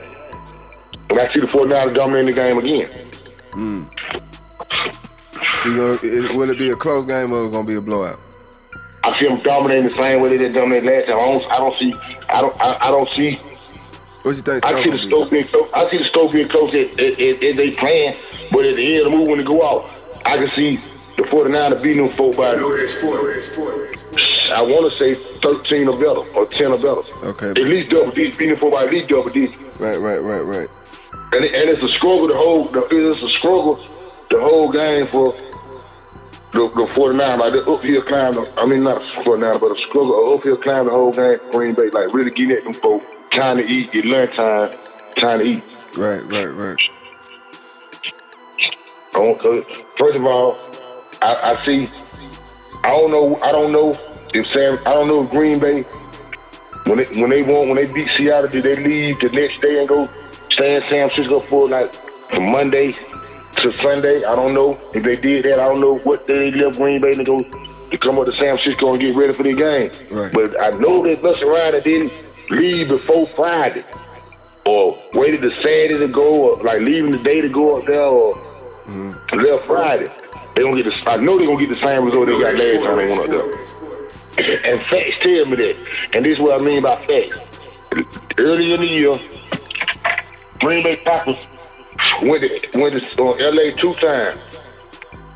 And 1.09 1.21
I 1.21 1.33
see 1.33 1.39
the 1.39 1.47
49ers 1.47 1.95
dominating 1.95 2.35
the 2.35 2.43
game 2.43 2.59
again. 2.59 3.11
Hmm. 3.53 3.85
You 5.65 5.77
gonna, 5.77 5.99
it, 6.03 6.35
will 6.35 6.51
it 6.51 6.59
be 6.59 6.71
a 6.71 6.77
close 6.77 7.05
game 7.05 7.33
or 7.33 7.49
gonna 7.49 7.65
be 7.65 7.77
a 7.77 7.81
blowout? 7.81 8.19
I 9.05 9.17
see 9.21 9.29
them 9.29 9.41
dominating 9.45 9.93
the 9.93 10.03
same 10.03 10.21
way 10.21 10.31
they 10.31 10.39
did 10.39 10.53
dominate 10.53 10.83
last 10.83 11.07
time. 11.07 11.21
I 11.21 11.31
don't, 11.31 11.53
I 11.53 11.59
don't 11.59 11.75
see, 11.77 11.95
I 12.29 12.41
don't, 12.41 12.61
I, 12.61 12.89
I 12.89 12.91
don't 12.91 13.09
see 13.11 13.37
What 14.23 14.35
you 14.35 14.43
think? 14.43 14.65
I 14.65 14.83
see 14.83 14.91
the 14.91 14.99
scope 15.07 15.31
being 15.31 15.47
close. 15.47 15.71
I 15.75 15.91
see 15.93 15.99
the 15.99 16.05
scope 16.07 16.33
being 16.33 16.49
close 16.49 16.75
as, 16.75 16.89
as, 16.97 17.19
as, 17.21 17.37
as 17.37 17.57
they 17.57 17.71
playing, 17.71 18.15
but 18.51 18.67
at 18.67 18.75
the 18.75 18.97
end 18.97 19.07
of 19.07 19.13
the 19.13 19.17
move 19.17 19.29
when 19.29 19.39
they 19.39 19.45
go 19.45 19.63
out, 19.63 19.97
I 20.25 20.39
can 20.39 20.51
see 20.51 20.81
the 21.17 21.23
49ers 21.23 21.81
beating 21.81 22.05
them 22.05 22.17
folk 22.17 22.37
by, 22.37 22.57
I 24.55 24.63
want 24.63 24.93
to 24.93 24.99
say 24.99 25.39
13 25.41 25.89
or 25.89 25.93
better, 25.93 26.39
or 26.39 26.47
10 26.47 26.67
or 26.67 26.79
better. 26.79 27.27
Okay. 27.27 27.51
At 27.51 27.69
least 27.69 27.91
double 27.91 28.13
digits, 28.13 28.37
beating 28.37 28.57
folk 28.57 28.73
by 28.73 28.85
at 28.85 28.91
least 28.91 29.09
double 29.09 29.31
digits. 29.31 29.57
Right, 29.81 29.97
right, 29.97 30.19
right, 30.19 30.43
right. 30.43 30.69
And, 31.33 31.45
and 31.45 31.71
it's 31.71 31.83
a 31.83 31.93
struggle 31.93 32.29
the 32.29 32.37
whole, 32.37 32.69
the, 32.69 32.87
it's 32.91 33.21
a 33.21 33.29
struggle 33.31 33.77
the 34.31 34.41
whole 34.41 34.71
game 34.71 35.09
for 35.09 35.33
the, 36.53 36.71
the 36.77 36.93
49, 36.95 37.39
like 37.39 37.53
the 37.53 37.65
uphill 37.65 38.03
climb, 38.03 38.47
I 38.57 38.67
mean 38.67 38.85
not 38.85 39.03
49, 39.25 39.59
but 39.59 39.77
a 39.77 39.87
struggle, 39.89 40.33
an 40.33 40.39
uphill 40.39 40.57
climb 40.57 40.85
the 40.85 40.93
whole 40.93 41.13
game 41.13 41.39
for 41.39 41.51
Green 41.51 41.75
Bay, 41.75 41.91
like 41.91 42.15
really 42.15 42.31
getting 42.31 42.53
at 42.53 42.63
them 42.63 42.75
folk, 42.75 43.03
trying 43.33 43.57
to 43.57 43.65
eat, 43.65 43.91
get 43.91 44.05
lunchtime, 44.05 44.73
trying 45.17 45.39
to 45.41 45.45
eat. 45.45 45.63
Right, 45.97 46.23
right, 46.27 46.47
right. 46.47 46.77
I 49.17 49.35
cause 49.35 49.65
first 49.99 50.17
of 50.17 50.25
all, 50.25 50.59
I, 51.23 51.55
I 51.55 51.67
see. 51.67 51.89
I 52.83 52.91
don't 52.91 53.11
know. 53.11 53.41
I 53.41 53.53
don't 53.53 53.73
know 53.73 53.93
if 54.35 54.47
Sam. 54.53 54.79
I 54.87 54.93
don't 54.93 55.09
know 55.09 55.25
if 55.25 55.31
Green 55.31 55.59
Bay 55.59 55.83
when 56.87 56.99
they 56.99 57.21
when 57.21 57.31
they 57.31 57.43
won 57.43 57.69
when 57.69 57.77
they 57.77 57.87
beat 57.87 58.09
Seattle, 58.17 58.51
do 58.51 58.61
they 58.61 58.77
leave 58.77 59.19
the 59.21 59.31
next 59.31 59.61
day 59.61 59.79
and 59.81 59.89
go 59.89 60.09
stay 60.51 60.77
in 60.77 60.83
San 60.83 61.09
Francisco 61.11 61.41
for 61.49 61.69
like 61.69 61.95
from 62.31 62.51
Monday 62.51 62.93
to 62.93 63.73
Sunday? 63.83 64.25
I 64.25 64.35
don't 64.35 64.55
know 64.55 64.79
if 64.95 65.03
they 65.03 65.17
did 65.17 65.45
that. 65.47 65.61
I 65.61 65.69
don't 65.71 65.81
know 65.81 65.99
what 65.99 66.27
day 66.27 66.51
they 66.51 66.59
left 66.59 66.79
Green 66.79 67.01
Bay 67.01 67.13
to 67.13 67.25
go 67.25 67.43
to 67.43 67.99
come 67.99 68.19
up 68.19 68.27
to 68.27 68.33
San 68.33 68.57
Francisco 68.57 68.93
and 68.93 69.01
get 69.01 69.15
ready 69.15 69.33
for 69.33 69.45
the 69.45 69.55
game. 69.55 69.91
Right. 70.11 70.33
But 70.33 70.61
I 70.61 70.71
know 70.79 71.03
that 71.05 71.23
around 71.25 71.75
and 71.75 71.85
didn't 71.85 72.13
leave 72.51 72.89
before 72.89 73.27
Friday 73.33 73.85
or 74.67 74.99
waited 75.13 75.43
to 75.43 75.53
Saturday 75.53 75.99
to 75.99 76.09
go, 76.09 76.53
or 76.53 76.63
like 76.63 76.81
leaving 76.81 77.11
the 77.11 77.19
day 77.19 77.41
to 77.41 77.49
go 77.49 77.79
up 77.79 77.87
there, 77.87 78.03
or 78.03 78.35
mm-hmm. 78.87 79.39
left 79.39 79.67
Friday. 79.67 80.09
they 80.55 80.63
gonna 80.63 80.83
get 80.83 80.91
the. 80.91 81.11
I 81.11 81.17
know 81.17 81.39
they're 81.39 81.47
gonna 81.47 81.67
get 81.67 81.79
the 81.79 81.87
same 81.87 82.05
result 82.05 82.27
they 82.27 82.33
got 82.33 82.55
last 82.55 82.85
time 82.85 82.97
they 82.97 83.09
went 83.09 83.21
up 83.21 83.27
there. 83.29 83.84
And 84.37 84.81
facts 84.87 85.17
tell 85.23 85.47
me 85.47 85.57
that. 85.57 86.09
And 86.15 86.25
this 86.25 86.37
is 86.37 86.43
what 86.43 86.61
I 86.61 86.65
mean 86.65 86.83
by 86.83 86.97
facts. 87.07 87.39
Early 88.39 88.73
in 88.73 88.81
the 88.81 88.87
year, 88.87 89.13
Green 90.59 90.83
Bay 90.83 90.97
Packers 91.05 91.37
went 92.23 92.43
to, 92.43 92.79
went 92.81 92.95
to 92.95 93.23
uh, 93.23 93.51
LA 93.51 93.71
two 93.81 93.93
times. 93.95 94.41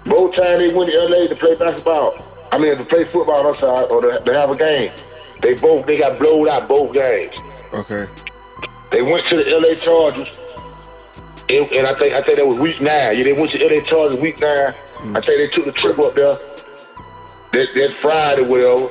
Both 0.04 0.36
times 0.36 0.58
they 0.58 0.74
went 0.74 0.90
to 0.90 0.98
LA 0.98 1.28
to 1.28 1.36
play 1.36 1.54
basketball. 1.54 2.24
I 2.50 2.58
mean 2.58 2.76
to 2.76 2.84
play 2.84 3.04
football 3.12 3.46
outside 3.46 3.90
or 3.90 4.00
to, 4.00 4.24
to 4.24 4.32
have 4.34 4.50
a 4.50 4.56
game. 4.56 4.92
They 5.42 5.54
both 5.54 5.86
they 5.86 5.96
got 5.96 6.18
blowed 6.18 6.48
out 6.48 6.66
both 6.66 6.94
games. 6.94 7.34
Okay. 7.72 8.06
They 8.90 9.02
went 9.02 9.28
to 9.28 9.36
the 9.36 9.44
LA 9.44 9.74
Chargers. 9.74 10.28
And, 11.50 11.70
and 11.72 11.86
I 11.86 11.94
think 11.94 12.14
I 12.14 12.22
think 12.22 12.38
that 12.38 12.46
was 12.46 12.58
week 12.58 12.80
nine. 12.80 13.16
Yeah, 13.16 13.24
they 13.24 13.32
went 13.32 13.52
to 13.52 13.58
LA 13.58 13.84
Chargers 13.88 14.18
week 14.18 14.40
nine. 14.40 14.74
I 15.14 15.20
think 15.20 15.26
they 15.26 15.48
took 15.54 15.66
the 15.66 15.72
trip 15.72 15.98
up 15.98 16.14
there. 16.16 16.38
That 17.52 17.68
that 17.74 17.96
Friday, 18.02 18.42
whatever. 18.42 18.88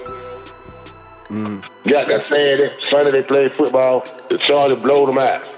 Got 1.88 2.08
that 2.08 2.28
Saturday, 2.28 2.74
Sunday 2.90 3.12
they 3.12 3.24
played 3.24 3.52
football. 3.54 4.02
The 4.30 4.38
Chargers 4.38 4.82
blowed 4.82 5.10
them 5.10 5.20
out. 5.20 5.50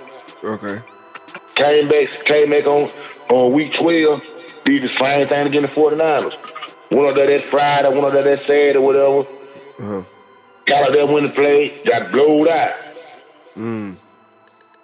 Okay. 0.43 0.79
Came 1.55 1.87
back, 1.89 2.25
came 2.25 2.49
back 2.49 2.65
on 2.65 2.89
on 3.29 3.53
week 3.53 3.73
twelve. 3.79 4.21
Did 4.65 4.83
the 4.83 4.87
same 4.89 5.27
thing 5.27 5.47
again 5.47 5.61
the 5.63 5.67
49ers. 5.69 6.33
Went 6.91 7.09
up 7.09 7.15
there 7.15 7.27
that 7.27 7.49
Friday, 7.49 7.89
went 7.89 8.05
up 8.05 8.11
there 8.11 8.23
that 8.23 8.45
Saturday, 8.45 8.79
whatever. 8.79 9.21
Uh-huh. 9.79 10.03
Got 10.65 10.87
up 10.87 10.93
there 10.93 11.07
when 11.07 11.23
to 11.23 11.29
play, 11.29 11.81
got 11.85 12.11
blowed 12.11 12.49
out. 12.49 12.75
Mm. 13.55 13.97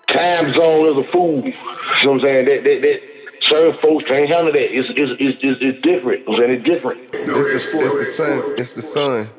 time 0.07 0.53
zone 0.53 0.87
is 0.87 1.07
a 1.07 1.11
fool. 1.11 1.43
You 1.43 1.51
know 1.51 2.11
what 2.11 2.21
I'm 2.21 2.27
saying? 2.27 2.45
That 2.45 2.63
that 2.63 2.81
that 2.81 3.14
certain 3.47 3.77
folks 3.79 4.05
can't 4.05 4.29
handle 4.29 4.51
that. 4.53 4.61
It's 4.61 4.89
it's 4.89 5.11
it's, 5.19 5.37
it's, 5.41 5.57
it's 5.61 5.81
different. 5.81 6.27
I'm 6.27 6.37
saying 6.37 6.51
it's 6.51 6.65
different. 6.65 7.01
It's 7.13 7.71
the 7.71 7.79
it's 7.79 7.99
the 7.99 8.05
sun. 8.05 8.55
It's 8.57 8.71
the 8.71 8.81
sun. 8.81 9.29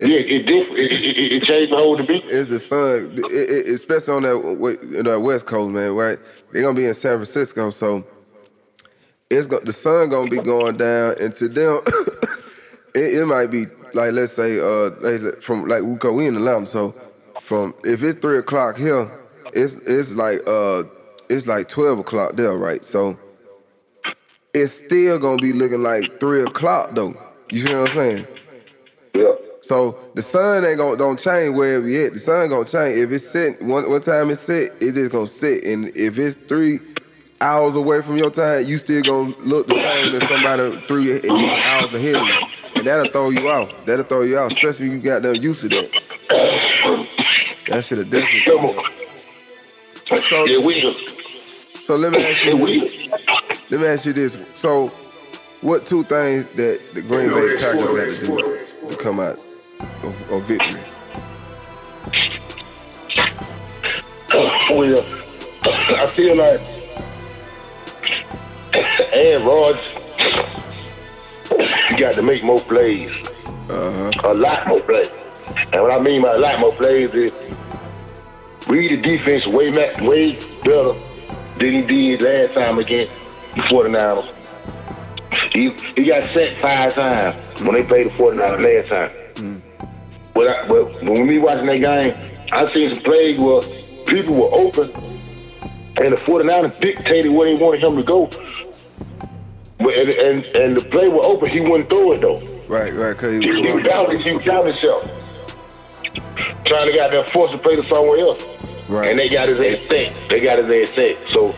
yeah, 0.00 0.18
it's 0.18 0.46
different. 0.46 0.78
It, 0.78 0.92
it, 0.92 1.16
it, 1.16 1.32
it 1.34 1.42
changed 1.42 1.72
the 1.72 1.76
whole 1.76 1.96
debate. 1.96 2.24
It's 2.26 2.50
the 2.50 2.58
sun. 2.58 3.14
It, 3.16 3.66
it, 3.66 3.74
especially 3.74 4.14
on 4.14 4.22
that 4.22 4.78
you 4.90 5.02
know, 5.02 5.20
West 5.20 5.46
Coast, 5.46 5.70
man. 5.70 5.94
Right? 5.94 6.18
They're 6.52 6.62
gonna 6.62 6.76
be 6.76 6.86
in 6.86 6.94
San 6.94 7.16
Francisco, 7.16 7.70
so 7.70 8.04
it's 9.30 9.46
go, 9.46 9.60
the 9.60 9.72
sun 9.72 10.08
gonna 10.08 10.30
be 10.30 10.40
going 10.40 10.76
down, 10.76 11.14
and 11.20 11.32
to 11.34 11.48
them, 11.48 11.80
it, 12.94 13.18
it 13.18 13.26
might 13.26 13.50
be 13.50 13.66
like 13.94 14.12
let's 14.12 14.32
say 14.32 14.58
uh 14.58 14.90
like, 15.00 15.42
from 15.42 15.66
like 15.66 15.82
we 15.82 16.10
we 16.10 16.26
in 16.26 16.34
the 16.34 16.40
Atlanta, 16.40 16.66
so 16.66 16.94
from 17.44 17.74
if 17.84 18.02
it's 18.02 18.18
three 18.18 18.38
o'clock 18.38 18.76
here, 18.76 19.10
it's 19.52 19.74
it's 19.74 20.12
like 20.12 20.40
uh 20.46 20.84
it's 21.30 21.46
like 21.46 21.68
twelve 21.68 21.98
o'clock 21.98 22.36
there, 22.36 22.56
right? 22.56 22.84
So 22.84 23.18
it's 24.52 24.72
still 24.72 25.18
gonna 25.18 25.40
be 25.40 25.52
looking 25.52 25.82
like 25.82 26.20
three 26.20 26.42
o'clock 26.42 26.90
though. 26.92 27.14
You 27.50 27.62
feel 27.62 27.80
what 27.80 27.90
I'm 27.90 27.96
saying? 27.96 28.26
Yeah. 29.14 29.32
So 29.62 29.98
the 30.14 30.22
sun 30.22 30.64
ain't 30.64 30.78
gonna 30.78 30.96
don't 30.96 31.18
change 31.18 31.54
wherever 31.54 31.86
you 31.86 32.06
at. 32.06 32.14
The 32.14 32.18
sun 32.18 32.48
gonna 32.48 32.64
change. 32.64 32.98
If 32.98 33.12
it's 33.12 33.26
set 33.26 33.62
one 33.62 33.88
one 33.88 34.00
time 34.00 34.30
it's 34.30 34.40
set, 34.40 34.72
it 34.80 34.92
just 34.92 35.12
gonna 35.12 35.26
sit. 35.26 35.64
And 35.64 35.96
if 35.96 36.18
it's 36.18 36.36
three 36.36 36.80
hours 37.40 37.76
away 37.76 38.02
from 38.02 38.16
your 38.16 38.30
time, 38.30 38.66
you 38.66 38.76
still 38.78 39.02
gonna 39.02 39.34
look 39.38 39.68
the 39.68 39.74
same 39.74 40.14
as 40.14 40.28
somebody 40.28 40.84
three 40.88 41.20
hours 41.64 41.94
ahead 41.94 42.16
of 42.16 42.26
you. 42.26 42.46
And 42.76 42.86
that'll 42.86 43.10
throw 43.10 43.30
you 43.30 43.48
out. 43.50 43.86
That'll 43.86 44.04
throw 44.04 44.22
you 44.22 44.38
out, 44.38 44.52
especially 44.52 44.88
when 44.88 44.98
you 44.98 45.02
got 45.04 45.22
them 45.22 45.36
used 45.36 45.60
to 45.62 45.68
that. 45.68 45.90
That 47.68 47.84
should 47.84 47.98
have 47.98 48.10
definitely. 48.10 48.42
Come 48.42 48.64
on. 48.64 50.24
So 50.24 50.46
It 50.48 50.64
will. 50.64 50.94
So 51.80 51.96
let 51.96 52.12
me 52.12 52.24
ask 52.24 52.44
you 52.44 52.56
will. 52.56 52.88
let 53.70 53.80
me 53.80 53.86
ask 53.86 54.06
you 54.06 54.12
this. 54.12 54.36
So 54.54 54.88
what 55.60 55.86
two 55.86 56.02
things 56.02 56.46
that 56.54 56.80
the 56.94 57.02
Green 57.02 57.30
Bay 57.30 57.56
Packers 57.56 57.84
got 57.84 58.04
to 58.04 58.18
do 58.18 58.88
to 58.88 58.96
come 58.96 59.20
out 59.20 59.38
of, 60.02 60.30
of 60.30 60.44
victory? 60.44 60.80
Well, 64.70 65.04
I 65.64 66.06
feel 66.06 66.36
like 66.36 66.60
Aaron 69.12 69.44
Rodgers 69.44 69.84
got 71.98 72.14
to 72.14 72.22
make 72.22 72.44
more 72.44 72.60
plays. 72.60 73.10
Uh-huh. 73.68 74.10
A 74.24 74.34
lot 74.34 74.68
more 74.68 74.80
plays. 74.80 75.10
And 75.72 75.82
what 75.82 75.92
I 75.92 76.00
mean 76.00 76.22
by 76.22 76.34
a 76.34 76.38
lot 76.38 76.60
more 76.60 76.72
plays 76.72 77.12
is 77.12 77.54
read 78.68 78.92
the 78.92 79.02
defense 79.02 79.46
way 79.46 79.70
way 79.70 80.38
better 80.62 80.94
than 81.60 81.74
he 81.74 81.82
did 81.82 82.22
last 82.22 82.54
time 82.54 82.78
against 82.78 83.14
the 83.54 83.60
49ers. 83.62 84.26
He, 85.52 85.70
he 85.94 86.08
got 86.08 86.22
set 86.32 86.60
five 86.62 86.94
times 86.94 87.60
when 87.62 87.74
they 87.74 87.82
played 87.84 88.06
the 88.06 88.10
49ers 88.10 88.88
last 88.88 88.90
time. 88.90 89.10
Mm. 89.34 89.62
But, 90.34 90.48
I, 90.48 90.68
but 90.68 91.02
when 91.02 91.26
we 91.26 91.38
watching 91.38 91.66
that 91.66 91.78
game, 91.78 92.46
I 92.52 92.72
seen 92.72 92.94
some 92.94 93.02
plays 93.04 93.40
where 93.40 93.60
people 94.06 94.34
were 94.36 94.52
open 94.52 94.90
and 96.00 96.12
the 96.12 96.20
49ers 96.24 96.80
dictated 96.80 97.32
where 97.32 97.48
they 97.48 97.62
wanted 97.62 97.84
him 97.84 97.96
to 97.96 98.02
go. 98.02 98.26
But, 99.78 99.94
and, 99.94 100.12
and, 100.12 100.44
and 100.56 100.78
the 100.78 100.84
play 100.90 101.08
was 101.08 101.26
open, 101.26 101.50
he 101.50 101.60
wouldn't 101.60 101.88
throw 101.88 102.12
it 102.12 102.20
though. 102.20 102.40
Right, 102.72 102.94
right, 102.94 103.16
cause 103.16 103.32
he 103.32 103.40
He, 103.40 103.54
he 103.54 103.72
was 103.72 103.74
was 103.74 103.84
down, 103.84 104.18
he 104.18 104.32
was 104.32 104.44
himself. 104.44 105.04
Trying 106.64 106.86
to 106.86 106.92
get 106.92 107.10
them 107.10 107.26
force 107.26 107.50
to 107.50 107.58
play 107.58 107.76
to 107.76 107.84
somewhere 107.88 108.20
else. 108.20 108.44
Right. 108.90 109.08
And 109.08 109.18
they 109.18 109.28
got 109.28 109.48
his 109.48 109.60
ass 109.60 109.80
set. 109.88 110.12
They 110.28 110.40
got 110.40 110.58
his 110.58 110.88
ass 110.88 110.94
set. 110.94 111.30
So 111.30 111.54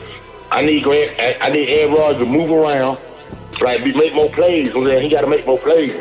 I 0.51 0.65
need 0.65 0.83
Grant, 0.85 1.15
I, 1.43 1.51
need 1.51 1.69
Aaron 1.69 1.95
Rodgers 1.95 2.21
to 2.21 2.27
move 2.27 2.51
around, 2.51 2.99
like 3.61 3.83
be, 3.85 3.93
make 3.95 4.15
more 4.15 4.31
plays. 4.31 4.69
You 4.69 4.75
know 4.75 4.81
what 4.81 4.91
I'm 4.91 4.97
saying? 4.99 5.09
He 5.09 5.15
got 5.15 5.21
to 5.23 5.27
make 5.29 5.47
more 5.47 5.59
plays. 5.59 5.93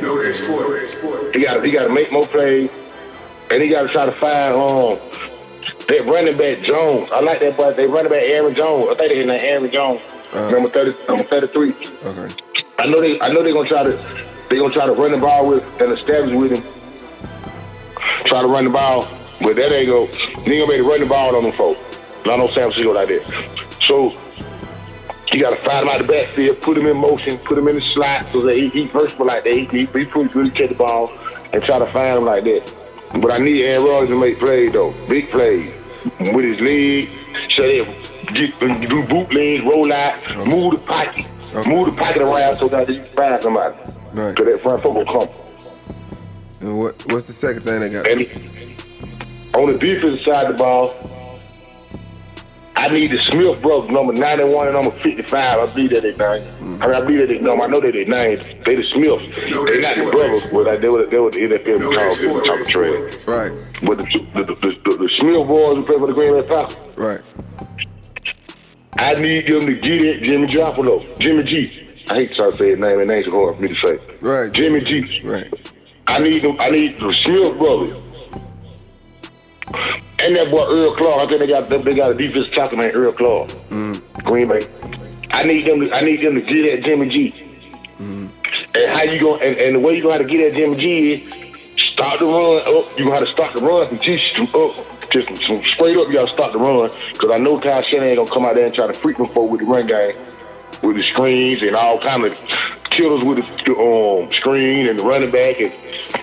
He 1.34 1.42
got 1.44 1.64
he 1.64 1.72
got 1.72 1.84
to 1.84 1.90
make 1.90 2.12
more 2.12 2.28
plays, 2.28 2.70
and 3.50 3.62
he 3.64 3.70
got 3.70 3.84
to 3.84 3.90
try 3.90 4.06
to 4.06 4.12
find 4.12 4.54
um 4.56 5.00
that 5.88 6.06
running 6.06 6.38
back 6.38 6.60
Jones. 6.64 7.10
I 7.12 7.22
like 7.22 7.40
that 7.40 7.58
but 7.58 7.76
They 7.76 7.88
running 7.88 8.12
back 8.12 8.24
Aaron 8.24 8.54
Jones. 8.56 8.90
I 8.92 8.96
think 8.96 9.10
they 9.12 9.18
his 9.18 9.26
name 9.28 9.40
Aaron 9.42 9.72
Jones, 9.72 10.02
Uh-huh. 10.34 10.50
number 10.52 10.70
thirty, 10.70 10.94
number 11.08 11.24
thirty 11.24 11.48
three. 11.48 11.72
Okay. 12.04 12.34
I 12.78 12.86
know 12.88 13.00
they 13.02 13.20
I 13.22 13.30
know 13.30 13.42
they're 13.44 13.54
gonna 13.54 13.68
try 13.70 13.84
to 13.84 13.92
They're 14.50 14.60
gonna 14.60 14.74
try 14.74 14.86
to 14.86 14.94
run 14.94 15.12
the 15.12 15.18
ball 15.18 15.48
with 15.48 15.64
and 15.82 15.92
establish 15.98 16.34
with 16.36 16.52
him. 16.58 16.64
Try 18.26 18.42
to 18.42 18.48
run 18.48 18.66
the 18.66 18.70
ball, 18.70 19.08
but 19.42 19.56
that 19.56 19.72
ain't 19.72 19.88
go. 19.88 20.06
He 20.08 20.54
ain't 20.54 20.62
gonna 20.62 20.68
be 20.68 20.74
able 20.76 20.76
to 20.78 20.84
run 20.90 21.00
the 21.02 21.06
ball 21.08 21.36
on 21.36 21.44
them 21.44 21.54
folks. 21.54 21.80
Not 22.26 22.40
on 22.40 22.48
San 22.54 22.72
Francisco 22.72 22.94
like 22.94 23.08
that. 23.08 23.26
So 23.88 24.12
you 25.32 25.42
gotta 25.42 25.56
find 25.58 25.84
him 25.84 25.90
out 25.90 25.98
the 26.00 26.08
backfield, 26.08 26.62
put 26.62 26.78
him 26.78 26.86
in 26.86 26.98
motion, 26.98 27.38
put 27.40 27.58
him 27.58 27.68
in 27.68 27.76
the 27.76 27.82
slot 27.82 28.28
so 28.32 28.42
that 28.44 28.56
he, 28.56 28.70
he 28.70 28.88
versatile 28.88 29.26
like 29.26 29.44
that. 29.44 29.54
He, 29.54 29.66
he, 29.66 29.80
he 29.80 29.86
pretty 29.86 30.30
good 30.30 30.46
to 30.46 30.52
catch 30.52 30.70
the 30.70 30.76
ball 30.76 31.12
and 31.54 31.64
try 31.64 31.80
to 31.80 31.86
find 31.92 32.18
him 32.18 32.26
like 32.26 32.44
that. 32.44 32.74
But 33.20 33.32
I 33.32 33.38
need 33.40 33.64
Aaron 33.66 33.86
Rodgers 33.86 34.10
to 34.10 34.20
make 34.20 34.40
plays 34.40 34.72
though, 34.72 34.94
big 35.10 35.30
plays 35.30 35.74
with 36.20 36.46
his 36.46 36.60
leg, 36.62 37.10
so 37.56 37.62
they 37.64 37.84
get 38.34 38.90
do 38.90 39.04
bootlegs, 39.04 39.64
roll 39.64 39.92
out, 39.92 40.48
move 40.48 40.74
the 40.74 40.80
pocket, 40.80 41.26
Okay. 41.54 41.70
move 41.70 41.88
the 41.88 42.02
pocket 42.02 42.22
around 42.22 42.58
so 42.60 42.70
that 42.70 42.88
you 42.90 42.96
can 43.04 43.14
find 43.16 43.44
somebody. 43.44 43.76
Right. 44.14 44.36
Cause 44.36 44.46
that 44.46 44.60
front 44.64 44.82
foot 44.84 44.94
will 44.94 45.06
come. 45.06 45.30
And 46.62 46.80
what 46.80 47.06
what's 47.08 47.28
the 47.28 47.34
second 47.34 47.64
thing 47.64 47.82
they 47.82 47.90
got? 47.90 48.08
And 48.10 48.22
on 49.54 49.72
the 49.72 49.78
defensive 49.78 50.22
side 50.24 50.46
of 50.46 50.58
the 50.58 50.64
ball, 50.64 50.96
I 52.76 52.88
need 52.88 53.12
the 53.12 53.22
Smith 53.26 53.62
brothers, 53.62 53.92
number 53.92 54.14
91 54.14 54.68
and 54.68 54.76
number 54.76 55.04
55. 55.04 55.60
I 55.60 55.66
believe 55.74 55.92
that 55.92 56.02
they 56.02 56.16
name. 56.16 56.82
I 56.82 56.88
mean, 56.88 56.96
I 56.96 57.00
believe 57.02 57.20
that 57.20 57.28
they 57.30 57.40
number. 57.40 57.64
I 57.64 57.68
know 57.68 57.80
that 57.82 57.92
they 57.92 58.06
names. 58.06 58.42
They 58.66 58.76
the 58.76 58.84
Smiths. 58.94 59.22
They 59.70 59.82
not 59.82 59.96
the 59.98 60.10
brothers, 60.10 60.50
but 60.52 60.66
like, 60.66 60.82
they 60.82 60.90
were 60.90 61.06
they 61.06 61.20
were 61.20 61.32
the 61.32 61.42
NFL 61.42 61.78
talk 61.94 62.44
talk 62.44 62.68
trade. 62.68 63.20
Right, 63.28 63.52
But 63.86 64.00
the 64.00 64.06
the, 64.34 64.44
the, 64.44 64.56
the, 64.56 64.98
the 64.98 65.10
Smith 65.20 65.48
boys 65.48 65.78
who 65.78 65.86
play 65.86 65.98
for 66.00 66.08
the 66.08 66.14
Green 66.14 66.34
Bay 66.42 66.48
Packers, 66.48 66.78
right. 66.98 67.22
I 68.98 69.14
need 69.16 69.48
them 69.48 69.66
to 69.66 69.76
get 69.76 70.02
it 70.02 70.24
Jimmy 70.24 70.48
Garoppolo, 70.48 71.20
Jimmy 71.20 71.44
G. 71.44 72.04
I 72.10 72.16
hate 72.16 72.30
to 72.30 72.36
try 72.36 72.50
to 72.50 72.58
say 72.58 72.70
his 72.72 72.80
name. 72.80 72.98
His 72.98 73.08
name's 73.08 73.28
hard 73.28 73.56
for 73.56 73.62
me 73.62 73.68
to 73.68 73.76
say. 73.86 74.00
Right. 74.22 74.52
Jimmy 74.52 74.82
G. 74.82 75.20
Right. 75.24 75.54
I 76.08 76.20
need 76.20 76.44
them. 76.44 76.54
I 76.60 76.70
need 76.70 77.00
the 77.00 77.14
Smith 77.26 77.58
brothers. 77.58 77.94
And 80.20 80.36
that 80.36 80.52
boy 80.52 80.66
Earl 80.68 80.96
Clark. 80.96 81.24
I 81.24 81.28
think 81.28 81.42
they 81.42 81.48
got 81.48 81.70
they 81.70 81.96
got 81.96 82.12
a 82.12 82.14
defense 82.14 82.48
tackle 82.56 82.78
man 82.78 82.92
Earl 82.92 83.14
Clark. 83.14 83.52
Green 84.24 84.48
Bay. 84.48 84.68
I 85.32 85.44
need 85.44 85.66
them. 85.66 85.80
To, 85.82 85.96
I 85.96 86.02
need 86.02 86.22
them 86.22 86.36
to 86.38 86.42
get 86.42 86.74
at 86.74 86.84
Jimmy 86.84 87.10
G. 87.10 87.48
And 88.74 88.98
how 88.98 89.04
you 89.04 89.20
going? 89.20 89.42
And, 89.46 89.56
and 89.58 89.76
the 89.76 89.80
way 89.80 89.96
you 89.96 90.04
gonna 90.04 90.16
have 90.16 90.22
to 90.22 90.28
get 90.28 90.46
at 90.46 90.54
Jimmy 90.54 90.78
G 90.78 91.14
is 91.14 91.52
start 91.94 92.20
the 92.20 92.26
run 92.26 92.62
up. 92.62 92.98
You 92.98 93.06
gonna 93.06 93.18
have 93.18 93.26
to 93.26 93.34
start 93.34 93.56
the 93.56 93.62
run 93.62 93.88
from 93.88 94.00
G 94.00 94.20
up. 94.54 95.10
Just 95.12 95.28
some 95.46 95.62
straight 95.66 95.98
up, 95.98 96.08
you 96.08 96.14
gotta 96.14 96.32
start 96.32 96.54
the 96.54 96.60
run. 96.60 96.90
Cause 97.18 97.32
I 97.34 97.38
know 97.38 97.60
Kyle 97.60 97.82
Shanahan 97.82 98.10
ain't 98.10 98.18
gonna 98.18 98.32
come 98.32 98.46
out 98.46 98.56
there 98.56 98.66
and 98.66 98.74
try 98.74 98.88
to 98.88 98.94
freak 98.94 99.18
them 99.18 99.28
for 99.34 99.50
with 99.50 99.60
the 99.60 99.68
run 99.68 99.86
game, 99.86 100.16
with 100.84 100.96
the 100.96 101.04
screens 101.04 101.62
and 101.62 101.76
all 101.76 102.00
kind 102.00 102.24
of 102.24 102.38
killers 102.92 103.24
with 103.24 103.38
the 103.66 103.76
um, 103.76 104.32
screen 104.32 104.88
and 104.88 104.98
the 105.00 105.04
running 105.04 105.32
back, 105.32 105.60
and 105.60 105.72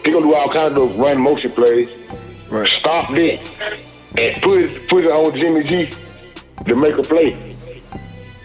he 0.05 0.13
gonna 0.13 0.25
do 0.25 0.35
all 0.35 0.49
kinds 0.49 0.79
of 0.79 0.97
run 0.99 1.21
motion 1.23 1.51
plays. 1.53 1.91
Right. 2.51 2.69
Stop 2.81 3.11
that 3.11 3.79
and 4.19 4.43
put 4.43 4.59
it 4.63 4.89
put 4.89 5.05
it 5.05 5.11
on 5.11 5.35
Jimmy 5.35 5.65
G 5.65 5.91
to 6.67 6.75
make 6.75 6.97
a 6.97 7.03
play. 7.03 7.33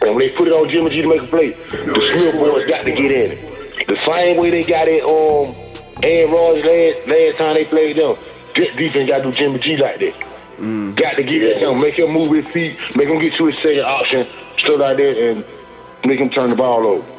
And 0.01 0.15
when 0.15 0.19
they 0.19 0.29
put 0.29 0.47
it 0.47 0.53
on 0.53 0.69
Jimmy 0.69 0.89
G 0.89 1.01
to 1.01 1.07
make 1.07 1.21
a 1.21 1.27
play, 1.27 1.51
the 1.51 2.13
Smith 2.15 2.35
boys 2.35 2.67
got 2.67 2.83
to 2.83 2.91
get 2.91 3.11
in 3.11 3.31
it. 3.31 3.87
The 3.87 3.95
same 3.95 4.37
way 4.37 4.49
they 4.49 4.63
got 4.63 4.87
it 4.87 5.03
on 5.03 5.49
um, 5.49 6.03
Aaron 6.03 6.31
Rodgers 6.31 6.65
last, 6.65 7.07
last 7.07 7.37
time 7.37 7.53
they 7.53 7.65
played 7.65 7.97
them. 7.97 8.17
This 8.55 8.75
defense 8.75 9.09
got 9.09 9.17
to 9.17 9.23
do 9.23 9.31
Jimmy 9.31 9.59
G 9.59 9.77
like 9.77 9.97
that. 9.99 10.13
Mm. 10.57 10.95
Got 10.95 11.15
to 11.15 11.23
get 11.23 11.43
at 11.43 11.57
him, 11.57 11.77
make 11.79 11.97
him 11.97 12.11
move 12.11 12.31
his 12.31 12.47
feet, 12.49 12.77
make 12.95 13.07
him 13.07 13.19
get 13.19 13.35
to 13.35 13.47
his 13.47 13.57
second 13.57 13.83
option, 13.83 14.25
stuff 14.57 14.79
like 14.79 14.97
that, 14.97 15.17
and 15.17 15.45
make 16.05 16.19
him 16.19 16.29
turn 16.29 16.49
the 16.49 16.55
ball 16.55 16.85
over. 16.85 17.13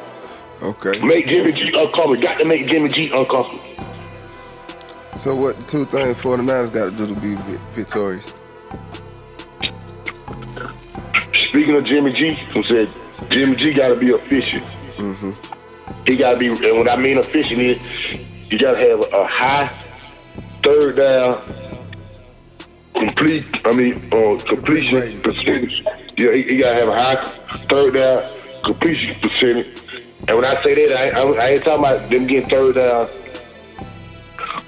Okay. 0.61 1.01
Make 1.01 1.27
Jimmy 1.27 1.51
G 1.51 1.67
uncomfortable. 1.67 2.15
Got 2.17 2.37
to 2.37 2.45
make 2.45 2.67
Jimmy 2.67 2.89
G 2.89 3.09
uncomfortable. 3.11 3.84
So 5.25 5.35
what 5.35 5.57
the 5.57 5.63
two 5.63 5.85
things 5.85 6.17
49ers 6.17 6.71
got 6.71 6.91
to 6.91 6.97
do 6.97 7.07
to 7.07 7.19
be 7.19 7.33
victorious? 7.73 8.35
Speaking 11.49 11.75
of 11.75 11.83
Jimmy 11.83 12.13
G, 12.13 12.35
who 12.53 12.63
said 12.65 12.93
Jimmy 13.31 13.55
G 13.55 13.73
got 13.73 13.87
to 13.87 13.95
be 13.95 14.09
efficient. 14.09 14.63
Mm-hmm. 14.97 15.31
He 16.05 16.15
got 16.15 16.33
to 16.33 16.37
be, 16.37 16.49
and 16.49 16.77
what 16.77 16.87
I 16.87 16.95
mean 16.95 17.17
efficient 17.17 17.59
is 17.59 18.13
you 18.51 18.59
got 18.59 18.73
to 18.73 18.77
have 18.77 18.99
a 19.11 19.25
high 19.25 19.75
third 20.61 20.97
down 20.97 21.41
complete. 22.93 23.49
I 23.65 23.75
mean, 23.75 23.95
uh, 24.13 24.37
completion 24.47 25.21
percentage. 25.23 25.83
Yeah, 26.17 26.33
he, 26.33 26.43
he 26.43 26.57
got 26.57 26.73
to 26.73 26.79
have 26.81 26.89
a 26.89 27.01
high 27.01 27.65
third 27.67 27.95
down 27.95 28.29
completion 28.63 29.19
percentage. 29.21 29.81
And 30.27 30.37
when 30.37 30.45
I 30.45 30.61
say 30.63 30.87
that, 30.87 31.15
I, 31.15 31.19
I, 31.19 31.23
I 31.23 31.47
ain't 31.47 31.63
talking 31.63 31.83
about 31.83 32.09
them 32.11 32.27
getting 32.27 32.47
third 32.47 32.75
down 32.75 33.09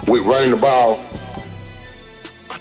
with 0.05 0.23
running 0.23 0.51
the 0.51 0.57
ball. 0.57 0.97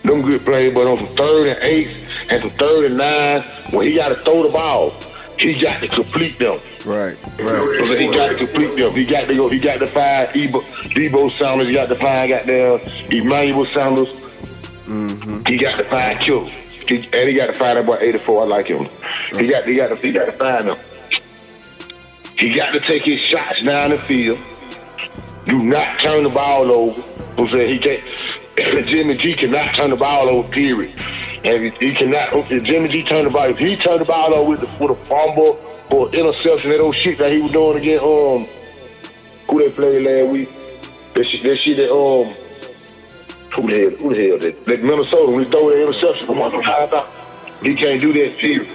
Them 0.03 0.23
good 0.23 0.45
plays, 0.45 0.73
but 0.73 0.87
on 0.87 0.99
some 0.99 1.17
third 1.17 1.49
and 1.49 1.65
eight 1.65 1.89
and 2.31 2.43
some 2.43 2.51
third 2.59 2.87
and 2.87 2.97
nine, 2.97 3.43
when 3.73 3.87
he 3.87 3.95
got 3.95 4.11
to 4.11 4.17
throw 4.25 4.45
the 4.45 4.49
ball, 4.51 4.95
he 5.39 5.61
got 5.61 5.81
to 5.81 5.89
complete 5.89 6.39
them. 6.39 6.61
Right, 6.85 7.17
right. 7.39 7.87
So 7.87 7.97
he 7.97 8.07
got 8.13 8.29
to 8.29 8.37
complete 8.37 8.77
them. 8.77 8.93
He 8.95 9.05
got 9.05 9.27
to 9.27 9.35
go. 9.35 9.49
He 9.49 9.59
got 9.59 9.79
to 9.79 9.91
find 9.91 10.29
Ebo, 10.37 10.61
Deebo 10.61 11.37
Samuels. 11.39 11.69
He 11.69 11.75
got 11.75 11.89
to 11.89 11.97
find 11.97 12.29
goddamn 12.29 12.81
Emmanuel 13.11 13.67
Sanders. 13.67 14.09
Mm-hmm. 14.85 15.45
He 15.47 15.59
got 15.59 15.77
to 15.77 15.91
find 15.91 16.21
Q. 16.21 16.45
He, 16.87 16.97
and 17.13 17.29
he 17.29 17.35
got 17.35 17.47
to 17.47 17.53
find 17.53 17.77
that 17.77 17.87
boy 17.87 17.97
84. 17.97 18.43
I 18.43 18.47
like 18.47 18.69
him. 18.69 18.87
Right. 19.33 19.45
He 19.45 19.49
got. 19.49 19.67
He 19.67 19.75
got 19.75 19.89
to. 19.89 19.97
He 19.97 20.13
got 20.13 20.27
to 20.27 20.33
find 20.33 20.69
him. 20.69 20.79
He 22.39 22.55
got 22.55 22.73
to 22.73 22.81
take 22.81 23.05
his 23.05 23.21
shots 23.21 23.63
down 23.63 23.91
the 23.91 23.99
field. 23.99 24.39
Do 25.47 25.59
not 25.59 26.01
turn 26.01 26.25
the 26.25 26.31
ball 26.31 26.73
over. 26.73 27.01
I'm 27.39 27.49
saying 27.51 27.73
he 27.73 27.79
can't. 27.79 28.03
Jimmy 28.89 29.17
G 29.17 29.35
cannot 29.37 29.77
turn 29.77 29.91
the 29.91 29.97
ball 29.97 30.29
over. 30.29 30.49
Period. 30.49 30.99
And 31.45 31.73
he, 31.75 31.93
cannot. 31.93 32.35
If 32.51 32.65
Jimmy 32.65 32.89
G 32.89 33.05
turn 33.05 33.25
the 33.25 33.31
ball, 33.31 33.51
if 33.51 33.59
he 33.59 33.77
turn 33.77 34.01
the 34.01 34.05
ball 34.05 34.35
over 34.35 34.51
with, 34.51 34.61
the, 34.61 34.67
with 34.81 34.99
a 34.99 35.07
fumble 35.07 35.61
or 35.93 36.09
interception, 36.13 36.71
that 36.71 36.81
old 36.81 36.97
shit 36.97 37.19
that 37.19 37.33
he 37.33 37.41
was 37.41 37.53
doing 37.53 37.79
again. 37.79 38.01
Um, 38.01 38.49
who 39.49 39.61
they 39.61 39.71
played 39.71 40.03
last 40.03 40.33
week? 40.33 40.49
That 41.15 41.29
shit. 41.29 41.43
That 41.45 41.57
shit 41.59 41.77
that 41.77 41.93
um. 41.93 42.35
Who 43.55 43.73
the 43.73 43.79
hell? 43.79 43.91
Who 43.91 44.15
the 44.15 44.29
hell? 44.29 44.39
That, 44.39 44.65
that 44.67 44.83
Minnesota 44.83 45.33
when 45.33 45.45
he 45.45 45.51
throw 45.51 45.71
the 45.71 45.81
interception 45.81 46.27
from 46.27 46.39
one 46.39 46.51
He 47.63 47.77
can't 47.77 48.01
do 48.01 48.13
that. 48.13 48.37
Period. 48.39 48.69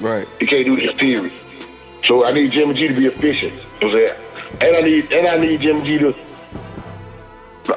Right. 0.00 0.26
He 0.40 0.46
can't 0.46 0.64
do 0.64 0.76
that. 0.86 0.96
Period. 0.96 1.32
So 2.06 2.24
I 2.24 2.32
need 2.32 2.52
Jimmy 2.52 2.72
G 2.72 2.88
to 2.88 2.94
be 2.94 3.06
efficient. 3.06 3.68
You 3.82 3.92
know 3.92 4.25
and 4.60 4.76
I 4.76 4.80
need 4.80 5.12
and 5.12 5.26
I 5.26 5.36
need 5.36 5.60
Jimmy 5.60 5.82
G 5.84 5.98
to 5.98 6.12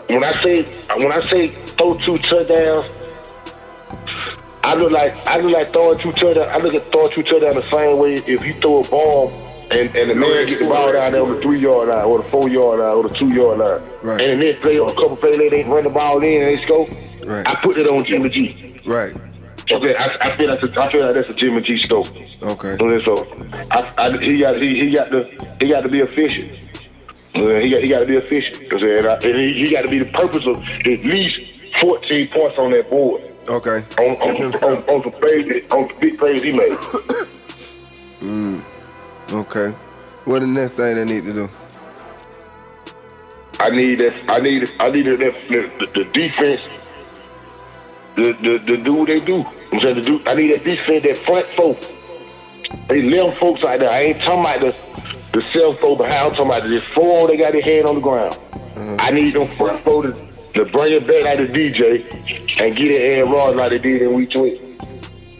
when 0.10 0.24
I 0.24 0.44
say 0.44 0.64
when 0.98 1.12
I 1.12 1.20
say 1.30 1.66
throw 1.66 1.98
two 2.00 2.18
touchdowns, 2.18 3.06
I 4.64 4.76
look 4.76 4.92
like 4.92 5.16
I 5.28 5.40
look 5.40 5.54
like 5.54 5.70
throwing 5.70 6.00
two 6.00 6.12
touchdowns. 6.12 6.50
I 6.52 6.58
look 6.64 6.74
at 6.74 6.92
throwing 6.92 7.12
two 7.12 7.24
touchdowns 7.24 7.56
the 7.56 7.72
same 7.72 7.98
way 8.00 8.16
if 8.16 8.46
you 8.46 8.54
throw 8.56 8.84
a 8.84 8.88
bomb 8.88 9.30
and, 9.72 9.96
and 9.96 10.10
the 10.10 10.16
man 10.16 10.46
get 10.48 10.60
the 10.60 10.68
ball 10.68 10.92
down 10.92 11.12
there 11.12 11.22
on 11.22 11.36
the 11.36 11.42
three 11.42 11.60
yard 11.60 11.90
line 11.90 12.06
or 12.06 12.24
the 12.24 12.30
four 12.30 12.50
yard 12.50 12.80
line 12.80 12.96
or 12.96 13.08
the 13.08 13.16
two 13.16 13.30
yard 13.30 13.60
line. 13.60 13.90
Right. 14.02 14.22
And 14.22 14.42
the 14.42 14.46
next 14.46 14.62
play 14.62 14.80
or 14.80 14.90
a 14.90 14.96
couple 14.96 15.18
plays 15.18 15.38
they 15.38 15.64
run 15.64 15.84
the 15.84 15.90
ball 15.90 16.24
in 16.24 16.38
and 16.38 16.46
they 16.46 16.58
score. 16.58 16.88
Right. 17.24 17.48
I 17.48 17.56
put 17.62 17.78
it 17.78 17.88
on 17.88 18.06
Jimmy 18.06 18.30
G. 18.30 18.80
Right. 18.86 19.16
Okay, 19.72 19.96
I, 20.00 20.18
I 20.22 20.36
feel 20.36 20.48
that's 20.48 20.64
a, 20.64 20.82
I 20.82 20.92
feel 20.92 21.06
like 21.06 21.14
that's 21.14 21.30
a 21.30 21.34
Jimmy 21.34 21.62
G 21.62 21.80
scope. 21.80 22.08
Okay. 22.42 22.76
So 22.78 23.14
I, 23.72 23.94
I, 24.00 24.18
he 24.18 24.40
got 24.40 24.60
he, 24.60 24.80
he 24.80 24.96
got 24.96 25.12
to 25.12 25.30
he 25.60 25.70
got 25.70 25.84
to 25.84 25.90
be 25.90 26.00
efficient. 26.00 26.52
Uh, 27.36 27.60
he 27.60 27.70
got 27.70 27.84
he 27.84 27.90
got 27.90 28.00
to 28.00 28.06
be 28.06 28.16
efficient. 28.16 28.72
And, 28.72 29.08
I, 29.08 29.14
and 29.14 29.44
he, 29.44 29.66
he 29.66 29.72
got 29.72 29.84
to 29.84 29.88
be 29.88 30.00
the 30.00 30.06
purpose 30.06 30.46
of 30.48 30.58
at 30.58 31.06
least 31.06 31.36
14 31.82 32.30
points 32.30 32.58
on 32.58 32.72
that 32.72 32.90
board. 32.90 33.22
Okay. 33.48 33.84
On 34.00 34.16
on, 34.18 34.36
on, 34.36 34.78
on, 34.90 35.02
the 35.04 35.12
plays 35.12 35.72
on 35.72 35.88
the 35.88 35.94
big 36.00 36.18
plays 36.18 36.42
he 36.42 36.52
made. 36.52 36.72
mm. 38.22 38.64
Okay. 39.32 39.70
What 40.26 40.40
the 40.40 40.48
next 40.48 40.76
thing 40.76 40.96
they 40.96 41.06
need 41.06 41.26
to 41.26 41.34
do? 41.34 41.48
I 43.60 43.70
need 43.70 44.00
that. 44.00 44.26
I 44.30 44.40
need. 44.40 44.74
I 44.80 44.88
need 44.90 45.06
that. 45.10 45.20
The, 45.20 45.72
the, 45.80 46.04
the 46.04 46.12
defense 46.12 46.62
the, 48.16 48.34
the, 48.34 48.58
the 48.60 48.84
do 48.84 48.94
what 48.94 49.08
they 49.08 49.20
do. 49.20 49.46
I'm 49.72 49.80
saying 49.82 49.96
the 49.96 50.02
do, 50.02 50.22
I 50.26 50.34
need 50.34 50.52
that 50.52 50.64
defense, 50.64 51.04
that 51.04 51.18
front 51.26 51.46
folk. 51.56 51.80
They 52.88 53.10
them 53.10 53.36
folks 53.40 53.64
out 53.64 53.80
there. 53.80 53.90
I 53.90 54.00
ain't 54.02 54.22
talking 54.22 54.42
about 54.42 54.60
the 54.62 54.90
the 55.32 55.42
self 55.54 55.80
folk 55.80 56.00
behind. 56.00 56.16
I'm 56.16 56.30
talking 56.32 56.46
about 56.46 56.64
the 56.64 56.82
four 56.96 57.28
they 57.28 57.38
got 57.38 57.54
their 57.54 57.62
head 57.62 57.86
on 57.86 57.96
the 57.96 58.02
ground. 58.02 58.34
Mm-hmm. 58.34 58.96
I 59.00 59.12
need 59.12 59.36
them 59.36 59.46
front 59.46 59.80
folk 59.82 60.04
to, 60.04 60.14
to 60.54 60.66
bring 60.72 60.94
it 60.94 61.08
back 61.08 61.24
like 61.24 61.38
the 61.38 61.54
DJ 61.54 62.60
and 62.62 62.76
get 62.76 62.88
it 62.88 63.02
Aaron 63.02 63.32
Rodgers 63.32 63.56
like 63.56 63.70
they 63.70 63.78
did 63.78 64.02
in 64.02 64.14
week 64.14 64.32
20. 64.32 64.78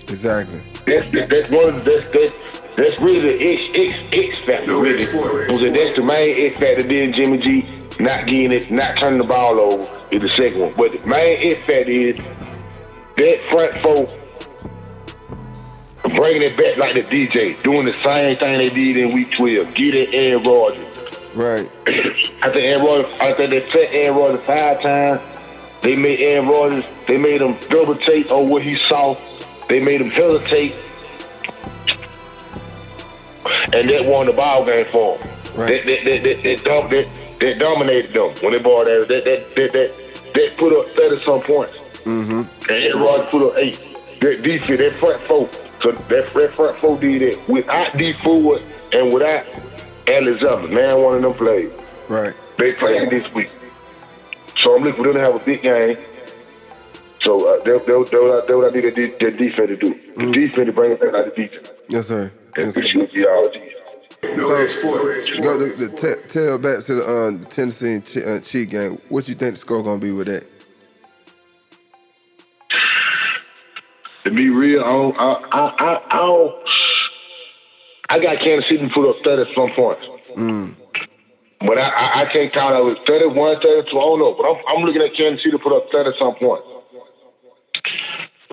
Exactly. 0.10 0.62
That's 0.86 1.30
that's 1.30 1.52
one 1.52 1.84
that's 1.84 2.12
that's 2.12 2.62
that's 2.78 3.02
really 3.02 3.22
the 3.22 3.36
X 3.36 3.92
X 3.92 4.00
X 4.12 4.40
factor. 4.40 4.76
Really, 4.80 5.06
that's 5.06 5.96
the 5.96 6.04
main 6.04 6.52
X 6.52 6.60
factor. 6.60 6.84
Then 6.84 7.14
Jimmy 7.14 7.38
G 7.40 7.80
not 8.00 8.28
getting 8.28 8.52
it, 8.52 8.72
not 8.72 8.98
turning 8.98 9.20
the 9.20 9.26
ball 9.26 9.60
over 9.60 9.84
is 10.12 10.22
the 10.22 10.30
second 10.38 10.60
one. 10.60 10.74
But 10.78 10.94
the 10.94 11.06
main 11.06 11.52
X 11.52 11.66
factor 11.66 11.92
is 11.92 12.18
that 13.20 13.50
front 13.50 13.84
folk 13.84 14.10
bringing 16.16 16.42
it 16.42 16.58
back 16.58 16.78
like 16.78 16.94
the 16.94 17.04
DJ, 17.04 17.62
doing 17.64 17.86
the 17.86 17.94
same 18.04 18.38
thing 18.38 18.58
they 18.58 18.70
did 18.70 18.98
in 18.98 19.14
week 19.14 19.32
12, 19.32 19.74
getting 19.74 20.14
Aaron 20.14 20.44
Rodgers. 20.44 20.86
Right. 21.36 21.70
I 22.42 22.50
think 22.52 22.70
Aaron 22.70 22.86
Rodgers, 22.86 23.16
I 23.20 23.34
think 23.34 23.50
they 23.50 23.72
set 23.72 23.94
Aaron 23.94 24.18
Rodgers 24.18 24.46
five 24.46 24.82
times. 24.82 25.22
They 25.82 25.96
made 25.96 26.20
Aaron 26.22 26.48
Rodgers, 26.48 26.86
they 27.08 27.18
made 27.18 27.42
him 27.42 27.58
double 27.70 27.96
take 27.96 28.32
on 28.32 28.50
what 28.50 28.64
he 28.64 28.74
saw. 28.74 29.18
They 29.68 29.82
made 29.82 30.02
him 30.02 30.10
hesitate. 30.10 30.80
And 33.74 33.90
that 33.90 34.06
won 34.06 34.28
the 34.28 34.34
ball 34.34 34.66
game 34.66 34.86
for 34.86 35.18
him. 35.18 35.30
Right. 35.56 35.86
That, 35.86 36.06
that, 36.06 36.24
that, 36.24 36.44
that, 36.44 36.64
that, 36.64 36.90
that, 36.90 37.40
that 37.40 37.60
dominated 37.60 38.14
them 38.14 38.34
when 38.42 38.54
they 38.54 38.60
bought 38.60 38.86
that. 38.86 39.08
That, 39.08 39.26
that, 39.26 39.56
that, 39.56 39.72
that, 39.74 40.34
that 40.34 40.58
put 40.58 40.74
up 40.74 40.86
30 40.96 41.24
some 41.24 41.42
points. 41.42 41.79
Mm-hmm. 42.06 42.72
And 42.72 42.84
it 42.84 42.96
runs 42.96 43.30
through 43.30 43.52
the 43.52 43.60
eight. 43.60 43.80
That 44.20 44.42
defense, 44.44 44.80
that 44.80 45.00
front 45.00 45.22
four. 45.24 45.50
So 45.82 45.92
that, 45.92 46.34
that 46.34 46.54
front 46.54 46.78
four 46.80 47.00
did 47.00 47.22
it 47.22 47.50
without 47.50 47.98
D 47.98 48.14
Ford 48.14 48.62
and 48.92 49.14
without 49.14 49.46
Alexander. 50.08 50.68
Man, 50.68 51.02
one 51.02 51.16
of 51.16 51.22
them 51.22 51.34
played. 51.34 51.72
Right. 52.10 52.34
They 52.58 52.74
playing 52.74 53.10
this 53.10 53.32
week. 53.34 53.50
So 54.62 54.76
I'm 54.76 54.84
looking 54.84 54.98
for 54.98 55.04
them 55.04 55.14
to 55.14 55.20
have 55.22 55.42
a 55.42 55.46
big 55.46 55.62
game. 55.62 55.98
So 57.22 57.48
uh, 57.48 57.64
they 57.64 57.72
they 57.72 57.86
they 57.86 57.94
what 57.94 58.50
I, 58.50 58.56
what 58.56 58.72
I 58.72 58.76
need 58.76 58.96
their, 58.96 59.18
their 59.18 59.32
defense 59.32 59.70
to 59.70 59.78
do. 59.78 59.90
The 60.18 60.24
mm. 60.24 60.34
defense 60.34 60.66
to 60.66 60.74
bring 60.74 60.92
it 60.92 61.00
back 61.00 61.14
like 61.14 61.36
the 61.36 61.42
defense. 61.44 61.72
Yes, 61.88 62.08
sir. 62.08 62.32
Yes, 62.58 62.76
sir. 62.76 62.84
So, 64.22 65.42
go 65.42 65.58
to 65.58 65.74
the 65.76 65.90
t- 65.96 66.28
tell 66.28 66.58
back 66.58 66.84
to 66.84 66.96
the, 66.96 67.06
uh, 67.06 67.32
the 67.32 67.46
Tennessee 67.46 67.94
and 67.94 68.06
Ch- 68.06 68.18
uh, 68.18 68.40
Chief 68.42 68.70
game. 68.70 69.00
What 69.08 69.30
you 69.30 69.36
think 69.36 69.54
the 69.54 69.58
score 69.58 69.82
gonna 69.82 70.00
be 70.00 70.12
with 70.12 70.28
that? 70.28 70.44
To 74.30 74.36
be 74.36 74.50
real, 74.50 74.82
I 74.82 74.92
don't, 74.92 75.16
I, 75.18 75.34
I, 75.52 76.02
I, 76.10 76.18
don't, 76.18 76.56
I 78.10 78.20
got 78.20 78.40
Kansas 78.40 78.70
City 78.70 78.88
to 78.88 78.94
put 78.94 79.10
up 79.10 79.16
30 79.24 79.42
at 79.42 79.56
some 79.56 79.72
points. 79.76 80.06
Mm. 80.38 80.76
But 81.60 81.80
I, 81.80 81.88
I, 81.88 82.22
I 82.22 82.26
can't 82.32 82.54
count 82.54 82.76
out 82.76 82.86
with 82.86 82.98
31, 83.06 83.62
32, 83.62 83.90
I 83.90 83.92
don't 83.92 84.20
know. 84.20 84.36
But 84.38 84.46
I'm, 84.48 84.58
I'm 84.68 84.84
looking 84.86 85.02
at 85.02 85.16
Kansas 85.18 85.44
City 85.44 85.58
to 85.58 85.60
put 85.60 85.76
up 85.76 85.88
30 85.92 86.10
at 86.10 86.16
some 86.20 86.36
points. 86.36 86.68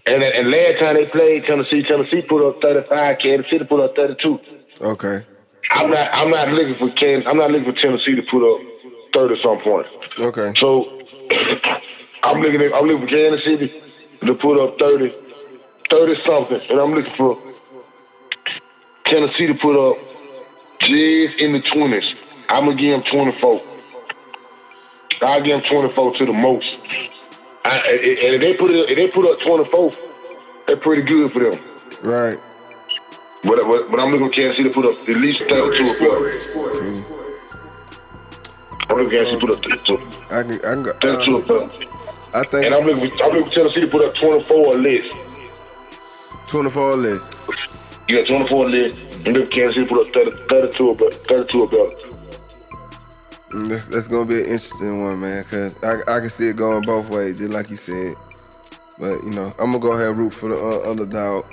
And, 0.06 0.22
and 0.22 0.50
last 0.50 0.78
time 0.82 0.94
they 0.94 1.06
played 1.06 1.44
Tennessee, 1.44 1.82
Tennessee 1.82 2.22
put 2.28 2.46
up 2.46 2.62
35, 2.62 3.18
Kansas 3.22 3.50
City 3.50 3.64
put 3.64 3.80
up 3.80 3.96
32. 3.96 4.38
Okay. 4.80 5.26
I'm 5.72 5.90
not 5.90 6.08
I'm 6.12 6.30
not 6.30 6.48
looking 6.50 6.76
for 6.78 6.94
Kansas, 6.94 7.26
I'm 7.28 7.38
not 7.38 7.50
looking 7.50 7.72
for 7.72 7.80
Tennessee 7.80 8.14
to 8.14 8.22
put 8.30 8.42
up 8.46 8.60
30 9.14 9.34
some 9.42 9.58
points. 9.64 9.90
Okay. 10.20 10.52
So 10.58 10.84
I'm 12.22 12.40
looking 12.40 12.62
at 12.62 12.72
I'm 12.72 12.86
looking 12.86 13.08
for 13.08 13.12
Kansas 13.12 13.44
City 13.44 13.82
to 14.24 14.34
put 14.34 14.60
up 14.60 14.78
30 14.78 15.25
30 15.90 16.22
something, 16.26 16.60
and 16.70 16.80
I'm 16.80 16.92
looking 16.92 17.14
for 17.16 17.38
Tennessee 19.04 19.46
to 19.46 19.54
put 19.54 19.76
up 19.76 19.96
Jazz 20.80 21.28
in 21.38 21.52
the 21.52 21.62
20s. 21.72 22.04
I'm 22.48 22.64
going 22.64 22.76
to 22.76 22.82
give 22.82 22.92
them 22.92 23.02
24. 23.10 23.62
I'll 25.22 25.42
give 25.42 25.62
them 25.62 25.70
24 25.70 26.12
to 26.12 26.26
the 26.26 26.32
most. 26.32 26.78
I, 27.64 27.78
and 27.78 28.34
if 28.34 28.40
they 28.40 28.56
put 28.56 28.70
it, 28.70 28.90
if 28.90 28.96
they 28.96 29.08
put 29.08 29.30
up 29.30 29.40
24, 29.40 29.90
that's 30.66 30.80
pretty 30.82 31.02
good 31.02 31.32
for 31.32 31.50
them. 31.50 31.60
Right. 32.04 32.38
But, 33.42 33.58
but, 33.68 33.90
but 33.90 34.00
I'm 34.00 34.10
looking 34.10 34.28
for 34.28 34.32
Kansas 34.32 34.56
City 34.56 34.68
to 34.68 34.74
put 34.74 34.86
up 34.86 35.08
at 35.08 35.16
least 35.16 35.40
32 35.40 35.90
up 35.90 35.98
there. 35.98 36.16
Okay. 36.16 37.04
I'm 38.88 38.96
looking 38.98 39.04
for 39.04 39.10
Kansas 39.10 39.34
City 39.34 39.40
to 39.40 39.46
put 39.46 39.50
up 39.50 39.62
32. 39.62 40.16
I 40.30 40.42
can, 40.42 40.52
I 40.52 40.74
can 40.74 40.82
go. 40.82 40.92
32 40.94 41.54
Uh. 41.54 41.86
I 42.34 42.44
think 42.44 42.66
And 42.66 42.74
I'm 42.74 42.84
looking 42.84 43.10
I'm 43.22 43.32
looking 43.32 43.44
for 43.44 43.54
Tennessee 43.54 43.80
to 43.80 43.86
put 43.86 44.04
up 44.04 44.14
24 44.16 44.56
or 44.56 44.74
less. 44.76 45.04
24 46.48 46.82
or 46.82 46.96
less. 46.96 47.30
Yeah, 48.08 48.24
24 48.24 48.56
or 48.56 48.70
less. 48.70 48.94
I'm 48.94 49.32
looking 49.32 49.44
for 49.46 49.46
Kansas 49.46 49.74
City 49.74 49.86
to 49.86 49.94
put 49.94 50.06
up 50.06 50.12
30, 50.12 50.48
32 50.48 50.90
up 50.90 50.98
there. 50.98 51.10
32 51.10 51.62
up 51.64 51.70
there. 51.70 51.90
Mm, 53.50 53.68
That's, 53.68 53.86
that's 53.88 54.08
gonna 54.08 54.26
be 54.26 54.34
an 54.40 54.46
interesting 54.46 55.00
one, 55.02 55.20
man, 55.20 55.44
cause 55.44 55.76
I, 55.82 56.00
I 56.08 56.20
can 56.20 56.30
see 56.30 56.48
it 56.48 56.56
going 56.56 56.82
both 56.82 57.08
ways, 57.08 57.38
just 57.38 57.52
like 57.52 57.70
you 57.70 57.76
said. 57.76 58.14
But 58.98 59.22
you 59.24 59.30
know, 59.30 59.52
I'm 59.58 59.70
gonna 59.72 59.78
go 59.78 59.92
ahead 59.92 60.08
and 60.08 60.18
root 60.18 60.32
for 60.32 60.48
the 60.48 60.58
uh, 60.58 60.90
underdog. 60.90 61.46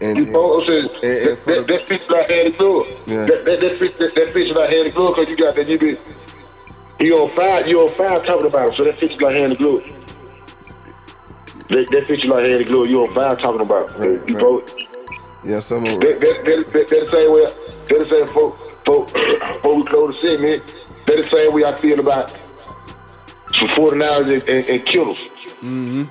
And, 0.00 0.16
You 0.18 0.24
and- 0.24 0.32
both 0.32 0.66
said 0.66 0.76
and- 0.76 0.90
and 0.90 1.02
that, 1.02 1.46
that, 1.46 1.66
the- 1.88 1.96
that 1.98 2.10
like 2.10 2.30
hand 2.30 2.48
in 2.48 2.56
glove. 2.56 2.86
Yeah. 3.06 3.24
That, 3.26 3.44
that, 3.44 3.60
that 3.60 3.78
fits 3.78 3.94
that, 3.98 4.14
that 4.14 4.32
fits 4.32 4.50
like 4.56 4.70
hand 4.70 4.88
in 4.88 4.94
glove 4.94 5.14
because 5.16 5.28
you 5.28 5.36
got 5.36 5.54
that 5.56 5.68
you 5.68 5.78
be 5.78 5.96
you 7.00 7.16
on 7.18 7.28
fire 7.36 7.66
you 7.66 7.80
on 7.80 7.88
fire 7.96 8.24
talking 8.24 8.46
about 8.46 8.70
it, 8.70 8.76
so 8.76 8.84
that 8.84 8.98
fits 9.00 9.12
like 9.20 9.34
hand 9.34 9.52
in 9.52 9.58
glove. 9.58 9.82
That, 11.72 11.88
that 11.90 12.06
fits 12.06 12.24
like 12.24 12.48
in 12.48 12.66
glove. 12.66 12.90
You 12.90 13.06
on 13.06 13.14
fire 13.14 13.34
talking 13.36 13.60
about. 13.60 13.98
Right, 13.98 14.28
you 14.28 14.36
right. 14.36 14.44
both 14.44 14.92
yeah, 15.44 15.58
some 15.58 15.84
of 15.86 16.00
that, 16.00 16.20
that, 16.20 16.44
that, 16.46 16.72
that, 16.72 16.88
that 16.88 16.88
the 16.88 17.10
same 17.10 17.32
way 17.32 17.44
that 17.44 17.98
the 17.98 18.04
same 18.06 18.28
folk 18.28 18.84
folk 18.86 19.10
folk 19.62 19.76
we 19.76 19.84
close 19.84 20.10
the 20.10 20.18
segment. 20.22 20.76
That 21.06 21.16
the 21.16 21.28
same 21.28 21.52
way 21.52 21.64
I 21.64 21.80
feel 21.82 21.98
about 21.98 22.30
some 23.58 23.68
49ers 23.70 24.30
and, 24.32 24.48
and, 24.48 24.68
and 24.70 24.86
Kittles. 24.86 25.18
Mm-hmm. 25.62 26.04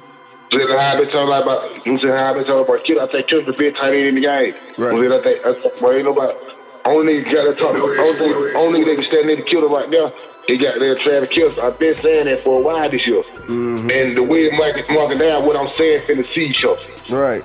So 0.52 0.78
how 0.78 0.92
I 0.92 0.96
been 0.96 1.10
talking 1.10 1.28
about, 1.28 1.86
you 1.86 1.94
know, 1.94 2.16
how 2.16 2.32
I 2.32 2.34
been 2.34 2.44
talking 2.44 2.64
about 2.64 2.84
Kittle. 2.84 3.04
I 3.04 3.12
think 3.12 3.28
Kittle's 3.28 3.46
the 3.46 3.54
best 3.54 3.78
tight 3.80 3.94
end 3.94 4.08
in 4.08 4.16
the 4.16 4.22
game. 4.22 4.54
Right. 4.78 4.96
You 4.98 5.16
I 5.16 5.22
think, 5.24 5.46
I 5.46 5.54
think, 5.54 5.82
well, 5.82 5.94
ain't 5.94 6.04
nobody, 6.04 6.38
only 6.86 7.24
nigga 7.24 7.34
got 7.36 7.44
to 7.44 7.56
talk, 7.56 7.78
only 7.78 8.54
only 8.56 8.80
nigga 8.82 8.96
that 8.96 9.02
can 9.02 9.12
stand 9.12 9.28
near 9.28 9.36
kill 9.38 9.46
Kittle 9.46 9.70
right 9.70 9.90
now, 9.90 10.14
he 10.48 10.58
got 10.58 10.80
there 10.80 10.96
Travis 10.96 11.30
Kittle. 11.30 11.60
I've 11.62 11.78
been 11.80 11.96
saying 12.02 12.26
that 12.26 12.44
for 12.44 12.60
a 12.60 12.64
while 12.64 12.90
this 12.90 13.06
year. 13.06 13.24
And 13.48 14.18
the 14.18 14.24
way 14.24 14.50
Mike 14.58 14.78
is 14.78 14.90
marking 14.90 15.20
down, 15.20 15.46
what 15.46 15.56
I'm 15.56 15.70
saying 15.78 16.00
finna 16.08 16.26
see 16.36 16.46
each 16.46 16.64
other. 16.64 16.82
right. 17.10 17.44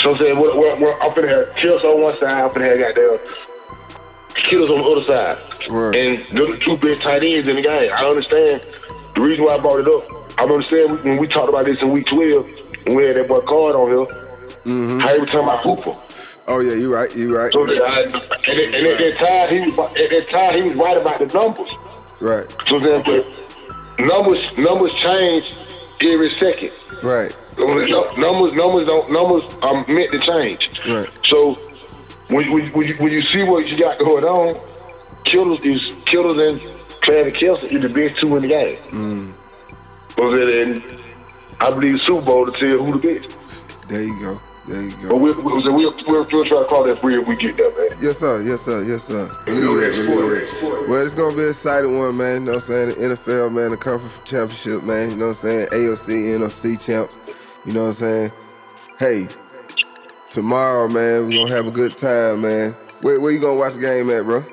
So 0.00 0.10
I'm 0.10 0.18
saying, 0.18 0.36
what, 0.38 0.56
what, 0.56 0.80
what, 0.80 0.98
I'm 1.02 1.12
finna 1.12 1.28
have 1.46 1.54
Kittles 1.56 1.82
on 1.84 2.02
one 2.02 2.18
side, 2.18 2.32
I'm 2.32 2.50
finna 2.50 2.68
have 2.68 2.94
goddamn 2.94 3.18
Kittles 4.50 4.70
on 4.70 4.78
the 4.78 4.84
other 4.84 5.04
side. 5.12 5.70
Right. 5.70 5.94
And 5.98 6.36
those 6.36 6.50
the 6.50 6.58
two 6.66 6.76
best 6.76 7.02
tight 7.02 7.22
ends 7.22 7.48
in 7.48 7.56
the 7.56 7.62
game. 7.62 7.90
I 7.94 8.04
understand 8.04 8.60
the 9.14 9.20
reason 9.20 9.44
why 9.44 9.54
I 9.54 9.58
brought 9.58 9.80
it 9.80 9.86
up. 9.88 10.38
I 10.38 10.42
understand 10.42 11.04
when 11.04 11.16
we 11.18 11.28
talked 11.28 11.48
about 11.48 11.66
this 11.66 11.80
in 11.80 11.90
week 11.92 12.06
12, 12.08 12.52
when 12.86 12.96
we 12.96 13.04
had 13.04 13.16
that 13.16 13.28
boy 13.28 13.40
Card 13.40 13.76
on 13.76 13.88
here, 13.90 14.20
Mm-hmm. 14.64 14.98
how 15.00 15.12
he 15.12 15.18
was 15.20 15.30
talking 15.30 15.46
about 15.46 15.60
Hooper. 15.62 15.94
Oh 16.46 16.60
yeah, 16.60 16.74
you 16.74 16.92
right, 16.92 17.14
you 17.16 17.34
right, 17.36 17.50
So 17.52 17.62
I, 17.62 18.00
and, 18.02 18.14
at- 18.14 18.74
and 18.74 18.86
at 18.86 18.98
that 18.98 19.48
time, 19.48 19.48
he 19.64 19.70
was 19.70 19.92
at 19.92 20.10
that 20.10 20.28
time 20.30 20.62
he 20.62 20.68
was 20.68 20.76
right 20.76 20.96
about 20.96 21.18
the 21.18 21.26
numbers. 21.38 21.72
right, 22.20 22.46
So 22.68 22.78
then, 22.80 23.02
but 23.06 23.98
numbers 23.98 24.58
numbers 24.58 24.92
change 25.06 25.54
every 26.02 26.30
second. 26.42 26.72
right, 27.02 27.34
Numbers 27.56 28.52
numbers 28.56 28.86
don't 28.88 29.10
numbers 29.10 29.44
are 29.62 29.86
meant 29.88 30.10
to 30.10 30.20
change. 30.20 30.68
Right. 30.86 31.08
So 31.24 31.54
when, 32.28 32.50
when, 32.52 32.70
when, 32.72 32.88
you, 32.88 32.94
when 32.96 33.12
you 33.12 33.22
see 33.32 33.42
what 33.44 33.70
you 33.70 33.78
got 33.78 33.98
going 33.98 34.24
on, 34.24 34.60
Kittles 35.24 35.60
is 35.64 35.80
Kittles 36.04 36.36
and 36.36 36.60
Travis 37.02 37.32
Kelce 37.34 37.64
is 37.72 37.82
the 37.82 37.88
best 37.88 38.20
two 38.20 38.36
in 38.36 38.42
the 38.42 38.48
game. 38.48 38.76
Mm. 38.90 39.34
So 40.16 40.30
then, 40.46 40.82
I 41.60 41.70
believe 41.70 41.98
Super 42.06 42.22
Bowl 42.22 42.46
to 42.46 42.52
tell 42.58 42.84
who 42.84 42.98
the 43.00 43.18
best. 43.20 43.88
There 43.88 44.02
you 44.02 44.20
go, 44.20 44.40
there 44.66 44.82
you 44.82 45.08
But 45.08 45.16
we'll, 45.16 45.42
we'll, 45.42 45.62
we'll, 45.62 45.94
we'll, 46.06 46.26
we'll 46.32 46.48
try 46.48 46.58
to 46.58 46.64
call 46.64 46.84
that 46.88 47.00
bridge 47.00 47.26
when 47.26 47.36
we 47.36 47.42
get 47.42 47.56
there, 47.56 47.70
man. 47.76 47.98
Yes 48.00 48.18
sir, 48.18 48.42
yes 48.42 48.62
sir, 48.62 48.82
yes 48.82 49.04
sir. 49.04 49.28
Believe 49.44 49.80
that, 49.80 50.06
believe 50.06 50.60
that. 50.60 50.88
Well, 50.88 51.04
it's 51.04 51.14
gonna 51.14 51.36
be 51.36 51.42
an 51.42 51.50
exciting 51.50 51.98
one, 51.98 52.16
man. 52.16 52.40
You 52.40 52.46
know 52.46 52.52
what 52.52 52.54
I'm 52.56 52.60
saying? 52.60 52.88
The 52.88 53.16
NFL, 53.16 53.52
man, 53.52 53.70
the 53.72 53.76
conference 53.76 54.18
championship, 54.24 54.82
man. 54.82 55.10
You 55.10 55.16
know 55.16 55.28
what 55.28 55.44
I'm 55.44 55.68
saying? 55.68 55.68
AOC, 55.68 56.38
NFC 56.38 56.84
champs. 56.84 57.16
You 57.64 57.72
know 57.72 57.82
what 57.82 57.88
I'm 57.88 57.92
saying? 57.94 58.32
Hey, 58.98 59.28
tomorrow, 60.30 60.88
man, 60.88 61.28
we 61.28 61.36
gonna 61.36 61.54
have 61.54 61.66
a 61.66 61.70
good 61.70 61.96
time, 61.96 62.42
man. 62.42 62.72
Where, 63.02 63.20
where 63.20 63.32
you 63.32 63.40
gonna 63.40 63.58
watch 63.58 63.74
the 63.74 63.80
game 63.80 64.08
at, 64.10 64.24
bro? 64.24 64.44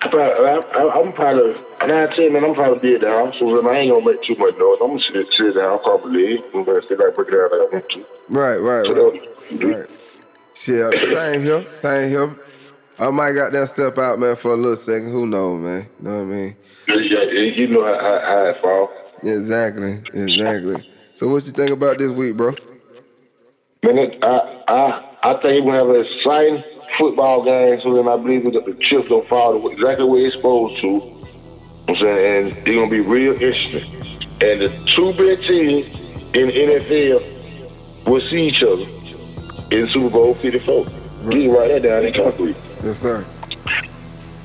Probably, 0.00 0.46
I, 0.46 0.56
I, 0.56 1.00
I'm 1.00 1.12
probably 1.12 1.54
nine 1.86 2.14
ten, 2.16 2.32
man. 2.32 2.44
I'm 2.44 2.54
probably 2.54 2.80
be 2.80 2.94
at 2.96 3.02
the 3.02 3.08
house, 3.08 3.38
so 3.38 3.54
then 3.54 3.66
I 3.66 3.78
ain't 3.78 3.94
gonna 3.94 4.04
make 4.04 4.22
too 4.22 4.34
much 4.36 4.56
noise. 4.58 4.78
I'm 4.82 4.88
gonna 4.88 5.00
sit, 5.12 5.26
sit 5.36 5.54
down, 5.54 5.78
probably. 5.80 6.42
I'm 6.54 6.64
sit 6.82 6.98
like 6.98 7.14
break 7.14 7.28
it 7.28 7.32
down 7.32 7.50
like 7.50 7.60
I 7.60 7.68
want 7.70 7.88
to. 7.90 8.19
Right, 8.30 8.56
right, 8.58 8.82
right. 8.82 8.94
that- 8.94 9.66
Right. 9.66 9.86
Shit, 10.54 10.80
uh, 10.82 11.06
same 11.14 11.42
here, 11.42 11.74
same 11.74 12.08
here. 12.10 12.30
I 12.98 13.10
might 13.10 13.32
got 13.32 13.50
that 13.52 13.68
step 13.68 13.98
out, 13.98 14.18
man, 14.18 14.36
for 14.36 14.52
a 14.52 14.56
little 14.56 14.76
second. 14.76 15.10
Who 15.10 15.26
knows, 15.26 15.60
man? 15.60 15.86
You 16.00 16.08
know 16.08 16.16
what 16.16 16.20
I 16.20 16.24
mean? 16.24 16.56
You 16.86 17.66
know 17.68 17.84
how, 17.84 17.98
how, 17.98 18.20
how 18.26 18.44
it 18.46 18.56
fall. 18.60 18.90
Exactly, 19.22 20.00
exactly. 20.14 20.86
So 21.14 21.28
what 21.28 21.44
you 21.46 21.52
think 21.52 21.72
about 21.72 21.98
this 21.98 22.10
week, 22.10 22.36
bro? 22.36 22.54
Man, 23.82 23.98
it, 23.98 24.18
I, 24.22 24.62
I, 24.68 25.16
I 25.22 25.32
think 25.42 25.64
we're 25.64 25.78
gonna 25.78 25.78
have 25.78 25.88
an 25.88 26.06
exciting 26.18 26.64
football 26.98 27.44
game. 27.44 27.80
So 27.82 27.94
then 27.94 28.06
I 28.06 28.16
believe 28.16 28.44
that 28.52 28.64
the 28.66 28.74
chips 28.80 29.08
don't 29.08 29.26
fall 29.28 29.66
exactly 29.70 30.04
where 30.06 30.26
it's 30.26 30.36
supposed 30.36 30.80
to. 30.82 30.86
You 30.86 30.98
know 30.98 31.26
what 31.86 31.96
I'm 31.96 32.02
saying, 32.02 32.46
and 32.48 32.58
it's 32.58 32.66
gonna 32.76 32.90
be 32.90 33.00
real 33.00 33.32
interesting. 33.32 33.96
And 34.42 34.60
the 34.60 34.68
two 34.94 35.12
big 35.14 35.40
teams 35.48 35.86
in 36.36 36.46
the 36.48 36.52
NFL 36.52 37.39
will 38.06 38.20
see 38.30 38.48
each 38.48 38.62
other 38.62 38.86
in 39.70 39.88
Super 39.92 40.10
Bowl 40.10 40.34
54. 40.36 40.86
You 41.24 41.30
can 41.30 41.50
write 41.50 41.72
that 41.72 41.82
down 41.82 42.04
in 42.04 42.14
concrete. 42.14 42.62
Yes, 42.82 42.98
sir. 42.98 43.26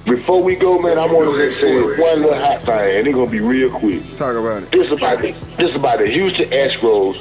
Before 0.05 0.43
we 0.43 0.55
go, 0.55 0.77
man, 0.77 0.99
I 0.99 1.07
want 1.07 1.35
to 1.35 1.45
just 1.45 1.59
say 1.59 1.73
one 1.81 2.21
little 2.21 2.35
hot 2.35 2.63
thing, 2.63 2.97
and 2.97 3.07
it's 3.07 3.15
gonna 3.15 3.31
be 3.31 3.39
real 3.39 3.71
quick. 3.71 4.11
Talk 4.11 4.35
about 4.35 4.61
it. 4.61 4.71
This 4.71 4.91
about 4.91 5.19
the 5.19 5.31
this 5.57 5.75
about 5.75 5.97
the 5.97 6.11
Houston 6.11 6.47
Astros 6.49 7.17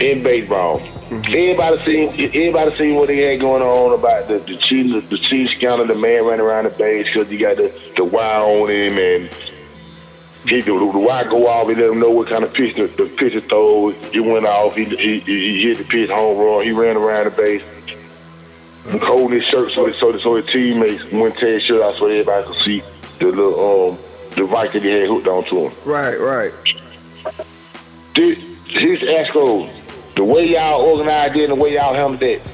in 0.00 0.22
baseball. 0.22 0.80
Mm-hmm. 0.80 1.24
Everybody 1.26 1.80
seen 1.82 2.08
everybody 2.08 2.78
seen 2.78 2.94
what 2.94 3.08
they 3.08 3.22
had 3.22 3.40
going 3.40 3.62
on 3.62 3.98
about 3.98 4.28
the 4.28 4.38
the 4.38 4.56
cheating 4.56 4.98
the 4.98 5.18
cheating 5.18 5.46
scandal, 5.46 5.86
the 5.86 5.94
man 5.94 6.24
running 6.24 6.40
around 6.40 6.64
the 6.64 6.70
base 6.70 7.06
because 7.06 7.28
he 7.28 7.36
got 7.36 7.58
the 7.58 7.92
the 7.96 8.04
wire 8.04 8.40
on 8.40 8.70
him 8.70 8.96
and 8.98 9.55
he 10.48 10.60
the, 10.60 10.72
the 10.72 10.98
wire 10.98 11.28
go 11.28 11.46
off. 11.46 11.68
He 11.68 11.74
let 11.74 11.90
him 11.90 11.98
know 11.98 12.10
what 12.10 12.28
kind 12.28 12.44
of 12.44 12.52
pitch 12.52 12.76
the, 12.76 12.86
the 12.86 13.06
pitcher 13.16 13.40
throw. 13.40 13.90
He 14.12 14.20
went 14.20 14.46
off. 14.46 14.74
He, 14.74 14.84
he 14.84 15.20
he 15.20 15.62
hit 15.62 15.78
the 15.78 15.84
pitch 15.84 16.10
home 16.10 16.38
run. 16.38 16.62
He 16.62 16.72
ran 16.72 16.96
around 16.96 17.24
the 17.24 17.30
base. 17.30 17.70
He 18.90 18.98
holding 18.98 19.32
his 19.32 19.42
shirt 19.44 19.72
so 19.72 19.90
so 19.92 20.18
so 20.18 20.36
his 20.36 20.46
teammates 20.46 21.02
wouldn't 21.04 21.36
tear 21.36 21.54
his 21.54 21.64
shirt 21.64 21.82
out 21.82 21.96
so 21.96 22.06
everybody 22.06 22.44
could 22.44 22.62
see 22.62 22.82
the 23.18 23.26
little 23.26 23.90
um 23.90 23.98
the 24.36 24.44
right 24.44 24.72
that 24.72 24.82
he 24.82 24.90
had 24.90 25.08
hooked 25.08 25.26
onto 25.26 25.68
him. 25.68 25.72
Right, 25.84 26.20
right. 26.20 26.52
This, 28.14 28.42
his 28.66 29.00
Astros, 29.00 30.14
the 30.14 30.24
way 30.24 30.48
y'all 30.48 30.82
organized 30.82 31.36
it 31.36 31.50
and 31.50 31.58
the 31.58 31.64
way 31.64 31.74
y'all 31.74 31.94
handled 31.94 32.20
that, 32.20 32.50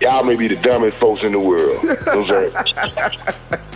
y'all 0.00 0.24
may 0.24 0.36
be 0.36 0.48
the 0.48 0.56
dumbest 0.56 1.00
folks 1.00 1.22
in 1.22 1.32
the 1.32 1.40
world. 1.40 1.70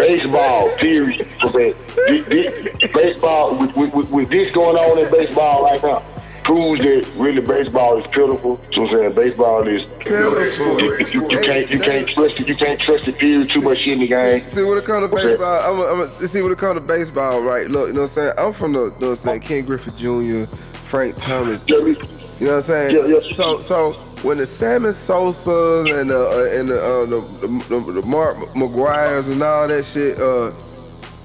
baseball, 0.00 0.70
period. 0.76 1.20
You 1.20 1.26
know 1.26 1.32
I'm 1.42 1.52
saying? 1.52 1.74
This- 1.96 2.26
this- 2.26 2.92
baseball, 2.92 3.56
with, 3.58 3.76
with, 3.76 4.10
with, 4.10 4.28
this 4.30 4.52
going 4.52 4.76
on 4.76 4.98
in 4.98 5.10
baseball 5.10 5.64
right 5.64 5.82
now, 5.82 6.02
proves 6.42 6.82
that 6.82 7.08
really 7.16 7.40
baseball 7.40 7.98
is 7.98 8.06
pitiful. 8.12 8.60
You 8.72 8.82
know 8.82 8.82
what 8.82 8.90
I'm 8.90 8.96
saying? 8.96 9.14
Baseball 9.14 9.68
is 9.68 9.84
Pitiful. 10.00 10.80
You, 10.80 11.06
you, 11.06 11.30
you 11.30 11.40
can't 11.40 11.70
you 11.70 11.78
can't 11.78 12.08
trust 12.08 12.40
it. 12.40 12.48
You 12.48 12.56
can't 12.56 12.80
trust 12.80 13.06
it. 13.08 13.18
Period. 13.18 13.50
Too 13.50 13.60
much 13.60 13.78
shit 13.78 13.92
in 13.92 14.00
the 14.00 14.06
game. 14.08 14.40
See, 14.40 14.62
when 14.62 14.78
it 14.78 14.84
comes 14.84 15.08
to 15.08 15.14
baseball, 15.14 15.60
I'm, 15.62 15.80
a, 15.80 15.84
I'm 15.92 16.00
a, 16.00 16.06
see 16.06 16.42
when 16.42 16.52
it 16.52 16.58
comes 16.58 16.76
to 16.76 16.80
baseball, 16.80 17.42
right? 17.42 17.68
Look, 17.68 17.88
you 17.88 17.94
know 17.94 18.00
what 18.00 18.04
I'm 18.04 18.08
saying? 18.08 18.32
I'm 18.38 18.52
from 18.52 18.72
the, 18.72 18.78
you 18.78 18.86
know 18.86 18.94
what 18.94 19.08
I'm 19.10 19.16
saying, 19.16 19.40
Ken 19.40 19.64
Griffey 19.64 19.90
Jr., 19.92 20.44
Frank 20.72 21.16
Thomas, 21.16 21.64
You 21.68 21.78
know 21.78 21.86
what 21.86 21.98
I 21.98 22.00
mean? 22.00 22.20
You 22.40 22.46
know 22.46 22.52
what 22.52 22.56
I'm 22.56 22.62
saying? 22.62 22.96
Yeah, 22.96 23.18
yeah. 23.20 23.32
So 23.32 23.60
so 23.60 23.92
when 24.22 24.36
the 24.36 24.46
Sammy 24.46 24.92
Sosa 24.92 25.84
and 25.88 26.10
the 26.10 26.18
uh, 26.18 26.58
and 26.58 26.68
the, 26.68 26.82
uh, 26.82 27.06
the, 27.06 27.20
the, 27.68 28.00
the 28.00 28.06
Mark 28.06 28.36
McGwire's 28.54 29.28
and 29.28 29.42
all 29.42 29.66
that 29.66 29.84
shit, 29.84 30.18
uh, 30.18 30.50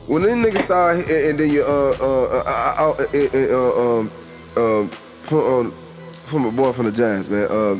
when 0.07 0.21
them 0.21 0.43
niggas 0.43 0.65
start 0.65 0.97
and, 0.97 1.09
and 1.09 1.39
then 1.39 1.51
you 1.51 1.63
uh 1.63 1.93
uh 1.99 2.43
uh, 2.45 2.95
uh, 2.97 3.05
uh, 3.13 3.37
uh 3.53 3.99
um 3.99 4.11
um 4.55 4.89
from 5.23 5.39
um, 5.39 5.71
from 6.13 6.45
a 6.45 6.51
boy 6.51 6.71
from 6.71 6.85
the 6.85 6.91
Giants, 6.91 7.29
man, 7.29 7.47
uh, 7.49 7.79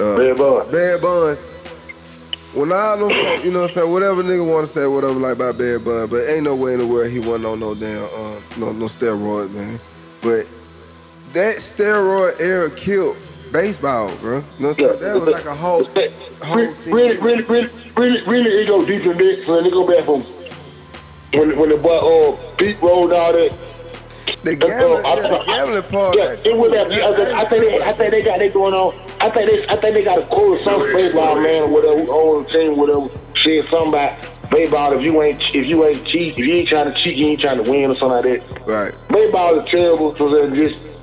uh 0.00 0.18
Bad 0.18 0.36
boy. 0.36 0.70
Bad 0.70 1.02
Buns. 1.02 1.40
When 2.52 2.68
them 2.68 2.98
folk, 2.98 3.44
you 3.44 3.50
know 3.50 3.62
what 3.62 3.64
I'm 3.64 3.68
saying, 3.70 3.92
whatever 3.92 4.22
nigga 4.22 4.48
wanna 4.48 4.68
say 4.68 4.86
whatever 4.86 5.14
like 5.14 5.32
about 5.32 5.58
Bad 5.58 5.84
Bun, 5.84 6.08
but 6.08 6.28
ain't 6.28 6.44
no 6.44 6.54
way 6.54 6.74
in 6.74 6.78
the 6.78 6.86
world 6.86 7.10
he 7.10 7.18
wasn't 7.18 7.46
on 7.46 7.58
no 7.58 7.74
damn 7.74 8.04
uh 8.04 8.40
no 8.56 8.70
no 8.70 8.86
steroid, 8.86 9.50
man. 9.50 9.78
But 10.20 10.48
that 11.28 11.56
steroid 11.56 12.40
era 12.40 12.70
killed 12.70 13.16
baseball, 13.54 14.14
bro. 14.16 14.38
You 14.38 14.42
know 14.42 14.42
what 14.42 14.68
I'm 14.68 14.74
saying? 14.74 15.00
That 15.00 15.20
was 15.20 15.34
like 15.34 15.46
a 15.46 15.54
whole 15.54 15.84
whole 16.42 16.74
team. 16.74 16.94
really, 16.94 17.16
really, 17.16 17.42
really, 17.44 17.70
really, 17.96 18.22
really, 18.26 18.50
it 18.50 18.66
go 18.66 18.84
deep 18.84 19.06
in 19.06 19.16
this. 19.16 19.46
When 19.46 19.64
it 19.64 19.70
go 19.70 19.86
back 19.86 20.04
from 20.04 20.22
when 21.38 21.56
when 21.56 21.70
the 21.70 21.76
boy 21.76 21.96
uh 21.96 22.56
Pete 22.56 22.82
rolled 22.82 23.12
all 23.12 23.32
that. 23.32 23.56
The 24.42 24.56
gambling, 24.56 25.04
uh, 25.04 25.16
yeah, 25.16 25.28
the 25.28 25.44
gambling 25.46 25.82
part. 25.84 26.16
Yeah, 26.18 26.36
it 26.44 26.56
was 26.56 26.70
that. 26.72 26.90
I, 26.92 27.40
I 27.40 27.44
think 27.44 27.64
they, 27.64 27.82
I 27.82 27.92
think 27.92 28.10
they 28.10 28.20
got 28.20 28.40
that 28.40 28.52
going 28.52 28.74
on. 28.74 28.94
I 29.20 29.30
think 29.30 29.50
they, 29.50 29.66
I 29.68 29.76
think 29.76 29.96
they 29.96 30.04
got 30.04 30.18
a 30.18 30.26
quote 30.26 30.60
some 30.60 30.80
baseball 30.80 31.40
man 31.40 31.62
or 31.62 31.70
whatever, 31.70 32.04
own 32.12 32.44
the 32.44 32.50
team, 32.50 32.76
whatever, 32.76 33.08
said 33.42 33.64
something 33.70 33.88
about 33.88 34.50
baseball. 34.50 34.92
If 34.92 35.02
you 35.02 35.22
ain't, 35.22 35.40
if 35.54 35.66
you 35.66 35.84
ain't 35.86 36.04
cheat, 36.06 36.38
if 36.38 36.46
you 36.46 36.54
ain't 36.54 36.68
trying 36.68 36.92
to 36.92 36.98
cheat, 36.98 37.16
you 37.16 37.26
ain't 37.28 37.40
trying 37.40 37.62
to 37.62 37.70
win 37.70 37.90
or 37.90 37.96
something 37.96 38.08
like 38.08 38.24
that. 38.24 38.66
Right. 38.66 38.98
Baseball 39.08 39.54
is 39.54 39.70
terrible. 39.70 40.16
So 40.16 40.28
they're 40.30 40.64
just. 40.64 40.93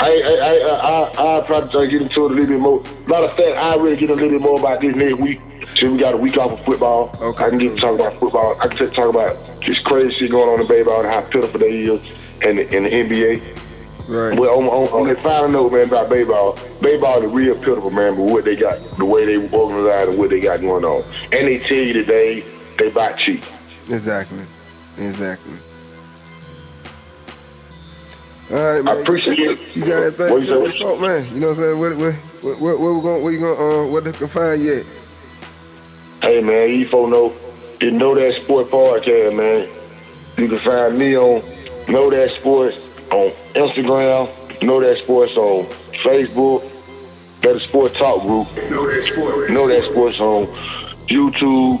Uh, 0.00 0.04
I 0.04 0.08
I 0.08 0.54
I 0.56 1.34
I 1.34 1.36
I 1.38 1.46
probably 1.46 1.70
try 1.70 1.80
to 1.84 1.90
get 1.90 2.02
into 2.02 2.26
it 2.26 2.30
a 2.30 2.34
little 2.34 2.46
bit 2.46 2.60
more. 2.60 2.82
Matter 3.06 3.24
of 3.24 3.32
fact, 3.32 3.56
I 3.56 3.76
really 3.76 3.96
get 3.96 4.10
a 4.10 4.14
little 4.14 4.30
bit 4.30 4.40
more 4.40 4.58
about 4.58 4.80
this 4.80 4.94
next 4.94 5.20
week. 5.20 5.40
Since 5.66 5.90
we 5.90 5.98
got 5.98 6.14
a 6.14 6.16
week 6.16 6.36
off 6.36 6.58
of 6.58 6.64
football, 6.64 7.14
Okay, 7.20 7.44
I 7.44 7.48
can 7.50 7.58
get 7.58 7.74
to 7.74 7.80
talk 7.80 7.94
about 7.98 8.20
football. 8.20 8.56
I 8.60 8.68
can 8.68 8.90
talk 8.92 9.08
about 9.08 9.36
this 9.66 9.78
crazy 9.80 10.12
shit 10.12 10.30
going 10.30 10.48
on 10.48 10.60
in 10.60 10.68
baseball 10.68 11.00
and 11.00 11.08
how 11.12 11.20
pitiful 11.20 11.60
they 11.60 11.82
is, 11.82 12.12
and 12.42 12.58
the, 12.58 12.62
and 12.76 12.86
the 12.86 12.90
NBA. 12.90 13.68
Right. 14.08 14.38
Well, 14.38 14.58
on, 14.58 14.64
on, 14.64 14.86
on 14.88 15.08
the 15.08 15.20
final 15.20 15.48
note, 15.48 15.72
man, 15.72 15.88
about 15.88 16.08
baseball, 16.08 16.56
baseball 16.80 17.22
is 17.22 17.30
real 17.30 17.56
pitiful, 17.56 17.90
man, 17.90 18.16
but 18.16 18.22
what 18.22 18.44
they 18.44 18.56
got, 18.56 18.78
the 18.96 19.04
way 19.04 19.26
they 19.26 19.36
organize 19.36 20.08
and 20.08 20.18
what 20.18 20.30
they 20.30 20.40
got 20.40 20.60
going 20.60 20.84
on. 20.84 21.02
And 21.32 21.46
they 21.46 21.58
tell 21.58 21.76
you 21.76 21.92
today 21.92 22.42
they 22.78 22.88
buy 22.88 23.12
cheap. 23.12 23.44
Exactly. 23.82 24.46
Exactly. 24.96 25.52
All 28.50 28.56
right, 28.56 28.84
man. 28.84 28.96
I 28.96 29.00
appreciate 29.00 29.38
it. 29.38 29.76
You 29.76 29.84
got 29.84 30.02
anything 30.02 30.30
What 30.30 30.42
to 30.42 30.46
you 30.46 30.72
tell 30.72 30.96
say? 30.96 31.00
man? 31.00 31.34
You 31.34 31.40
know 31.40 31.48
what 31.48 31.58
I'm 31.58 31.62
saying? 31.64 31.78
What, 31.78 31.96
what, 31.96 32.14
what, 32.14 32.60
what, 32.60 32.80
what 32.80 32.94
we 32.94 33.02
going, 33.02 33.22
what 33.22 33.32
you 33.32 33.38
going, 33.40 33.88
uh, 33.88 33.90
what 33.92 34.04
they 34.04 34.12
can 34.12 34.26
find 34.28 34.62
yet? 34.62 34.86
Hey, 36.22 36.40
man, 36.40 36.70
you 36.70 36.88
folks 36.88 37.12
know, 37.12 37.34
you 37.80 37.90
know 37.90 38.14
that 38.14 38.42
sport 38.42 38.68
podcast, 38.68 39.36
man. 39.36 39.68
You 40.38 40.48
can 40.48 40.56
find 40.56 40.96
me 40.96 41.16
on 41.16 41.40
Know 41.88 42.10
That 42.10 42.30
Sports 42.30 42.76
on 43.10 43.30
Instagram, 43.54 44.62
Know 44.62 44.80
That 44.80 44.98
Sports 45.04 45.36
on 45.36 45.66
Facebook, 46.04 46.70
That 47.40 47.56
is 47.56 47.62
Sport 47.64 47.94
Talk 47.94 48.22
Group. 48.22 48.48
Know 48.70 48.86
That 48.92 49.02
Sports. 49.04 49.50
Know 49.52 49.68
That 49.68 49.90
Sports 49.90 50.18
on 50.20 50.46
YouTube. 51.08 51.80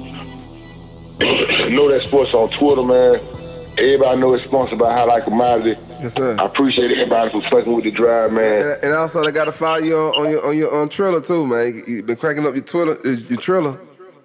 know 1.70 1.88
That 1.90 2.02
Sports 2.06 2.34
on 2.34 2.50
Twitter, 2.58 2.82
man. 2.82 3.37
Everybody 3.78 4.20
know 4.20 4.34
it's 4.34 4.44
sponsored 4.44 4.78
by 4.78 4.90
High 4.90 5.00
Highlight 5.00 5.24
Commodity. 5.24 5.76
Yes, 6.00 6.14
sir. 6.14 6.36
I 6.38 6.46
appreciate 6.46 6.90
everybody 6.90 7.30
for 7.30 7.42
fucking 7.50 7.72
with 7.72 7.84
the 7.84 7.90
drive, 7.92 8.32
man. 8.32 8.62
And, 8.72 8.84
and 8.86 8.92
also, 8.94 9.24
they 9.24 9.30
got 9.30 9.44
to 9.44 9.52
follow 9.52 9.78
you 9.78 9.96
on, 9.96 10.26
on 10.26 10.30
your 10.30 10.46
on 10.46 10.56
your 10.56 10.74
on 10.74 10.88
Triller 10.88 11.20
too, 11.20 11.46
man. 11.46 11.82
You, 11.86 12.02
been 12.02 12.16
cracking 12.16 12.44
up 12.46 12.54
your 12.54 12.64
Twitter, 12.64 12.98
your 13.08 13.38
Triller. 13.38 13.78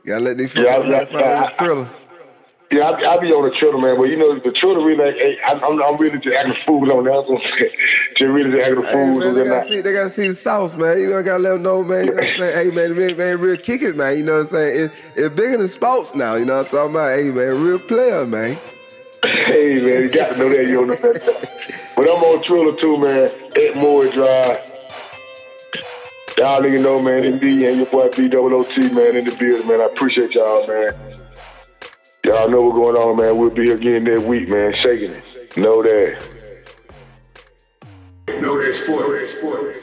You 0.03 0.07
gotta 0.13 0.21
let 0.23 0.37
these 0.37 0.53
Yeah, 0.55 0.63
I- 0.77 0.87
know 0.87 0.93
how 0.93 0.99
to 0.99 1.05
follow 1.05 1.23
I- 1.23 1.41
your 1.41 1.49
Triller. 1.51 1.89
Yeah, 2.71 2.87
I, 2.89 3.13
I 3.13 3.17
be 3.19 3.27
on 3.31 3.47
the 3.47 3.53
Twitter, 3.55 3.77
man, 3.77 3.95
but 3.97 4.05
you 4.09 4.17
know 4.17 4.33
the 4.33 4.49
Twitter 4.51 4.83
really, 4.83 4.97
like, 4.97 5.13
hey, 5.21 5.37
I'm, 5.45 5.63
I'm, 5.63 5.79
I'm 5.83 5.95
really 6.01 6.17
just 6.17 6.35
acting 6.35 6.55
fool 6.65 6.91
on 6.91 7.03
that. 7.03 7.29
one. 7.29 7.39
just 8.17 8.21
really 8.31 8.49
just 8.49 8.67
acting 8.67 8.81
Hey, 8.83 8.91
fool. 8.93 9.19
man, 9.19 9.35
they 9.35 9.43
gotta 9.43 9.61
I- 9.61 9.67
see, 9.69 9.81
they 9.81 9.93
gotta 9.93 10.09
see 10.09 10.27
the 10.29 10.33
sauce, 10.33 10.75
man. 10.75 10.99
You 10.99 11.07
know, 11.09 11.19
I 11.19 11.21
gotta 11.21 11.43
let 11.43 11.51
them 11.53 11.61
know, 11.61 11.83
man. 11.83 12.05
You 12.05 12.11
know 12.15 12.21
what 12.21 12.31
I'm 12.31 12.37
saying? 12.39 12.71
Hey, 12.71 12.75
man, 12.75 12.97
man, 12.97 13.15
man, 13.17 13.39
real 13.39 13.57
kick 13.57 13.83
it, 13.83 13.95
man. 13.95 14.17
You 14.17 14.23
know 14.23 14.33
what 14.33 14.39
I'm 14.39 14.45
saying? 14.47 14.85
It, 14.85 14.91
it's 15.15 15.35
bigger 15.35 15.57
than 15.57 15.67
sports 15.67 16.15
now. 16.15 16.33
You 16.33 16.45
know 16.45 16.55
what 16.57 16.65
I'm 16.65 16.71
talking 16.71 16.89
about? 16.95 17.15
Hey, 17.15 17.25
man, 17.25 17.63
real 17.63 17.77
player, 17.77 18.25
man. 18.25 18.57
Hey 19.23 19.79
man, 19.79 20.03
you 20.03 20.11
got 20.11 20.31
to 20.31 20.37
know 20.37 20.49
that 20.49 20.65
you 20.67 20.81
on 20.81 20.89
the 20.89 20.95
that. 20.95 21.93
But 21.95 22.09
I'm 22.09 22.23
on 22.23 22.43
Triller 22.43 22.75
too, 22.81 22.97
man. 22.97 23.29
At 23.55 23.81
Moore 23.81 24.07
Drive. 24.07 24.57
Uh, 24.57 24.83
y'all 26.37 26.61
nigga 26.61 26.81
know, 26.81 27.01
man. 27.01 27.23
And 27.23 27.41
me 27.41 27.65
and 27.65 27.77
your 27.77 27.85
boy 27.85 28.09
B-O-O-T, 28.09 28.89
man, 28.91 29.15
in 29.15 29.25
the 29.25 29.35
building, 29.39 29.65
man. 29.65 29.79
I 29.79 29.85
appreciate 29.85 30.31
y'all, 30.31 30.67
man. 30.67 30.89
Y'all 32.25 32.49
know 32.49 32.63
what's 32.63 32.77
going 32.77 32.97
on, 32.97 33.15
man. 33.15 33.37
We'll 33.37 33.49
be 33.49 33.63
here 33.63 33.77
again 33.77 34.03
next 34.03 34.25
week, 34.25 34.49
man. 34.49 34.73
Shaking 34.81 35.11
it. 35.11 35.57
Know 35.57 35.81
that. 35.83 36.21
Know 38.27 38.61
that 38.61 38.75
sport. 38.75 39.07
Know 39.07 39.19
that 39.19 39.29
sport. 39.37 39.82